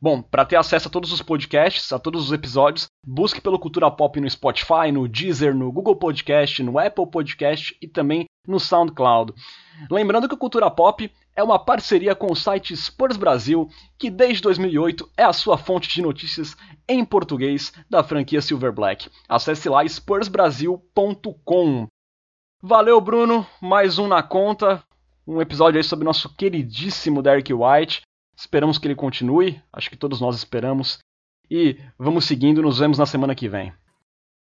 [0.00, 3.90] Bom, para ter acesso a todos os podcasts, a todos os episódios, busque pelo Cultura
[3.90, 9.32] Pop no Spotify, no Deezer, no Google Podcast, no Apple Podcast e também no SoundCloud.
[9.90, 14.42] Lembrando que o Cultura Pop é uma parceria com o site Spurs Brasil, que desde
[14.42, 16.54] 2008 é a sua fonte de notícias
[16.86, 19.10] em português da franquia Silver Black.
[19.28, 21.88] Acesse lá spursbrasil.com.
[22.62, 24.82] Valeu, Bruno, mais um na conta,
[25.26, 28.02] um episódio aí sobre nosso queridíssimo Derek White.
[28.36, 30.98] Esperamos que ele continue, acho que todos nós esperamos.
[31.50, 33.72] E vamos seguindo, nos vemos na semana que vem.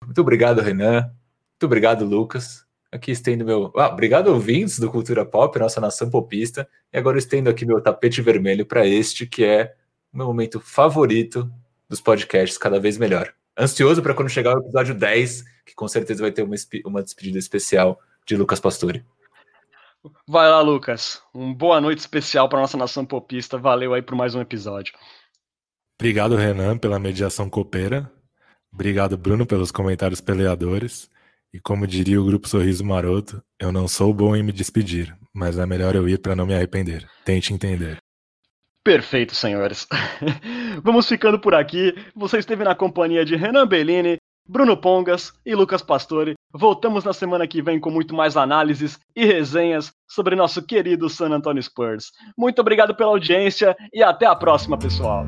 [0.05, 1.01] Muito obrigado, Renan.
[1.01, 2.65] Muito obrigado, Lucas.
[2.91, 3.71] Aqui estendo meu.
[3.75, 6.67] Ah, obrigado, ouvintes do Cultura Pop, nossa nação popista.
[6.91, 9.75] E agora estendo aqui meu tapete vermelho para este, que é
[10.11, 11.51] o meu momento favorito
[11.87, 13.33] dos podcasts, cada vez melhor.
[13.57, 17.37] Ansioso para quando chegar o episódio 10, que com certeza vai ter uma, uma despedida
[17.37, 19.05] especial de Lucas Pastore.
[20.27, 21.21] Vai lá, Lucas.
[21.33, 23.57] Um boa noite especial para nossa nação popista.
[23.57, 24.93] Valeu aí por mais um episódio.
[25.99, 28.11] Obrigado, Renan, pela mediação copeira.
[28.73, 31.09] Obrigado, Bruno, pelos comentários peleadores.
[31.53, 35.59] E como diria o grupo Sorriso Maroto, eu não sou bom em me despedir, mas
[35.59, 37.07] é melhor eu ir para não me arrepender.
[37.25, 37.97] Tente entender.
[38.83, 39.85] Perfeito, senhores.
[40.81, 41.93] Vamos ficando por aqui.
[42.15, 46.33] Você esteve na companhia de Renan Bellini, Bruno Pongas e Lucas Pastore.
[46.53, 51.29] Voltamos na semana que vem com muito mais análises e resenhas sobre nosso querido San
[51.29, 52.11] Antonio Spurs.
[52.37, 55.25] Muito obrigado pela audiência e até a próxima, pessoal.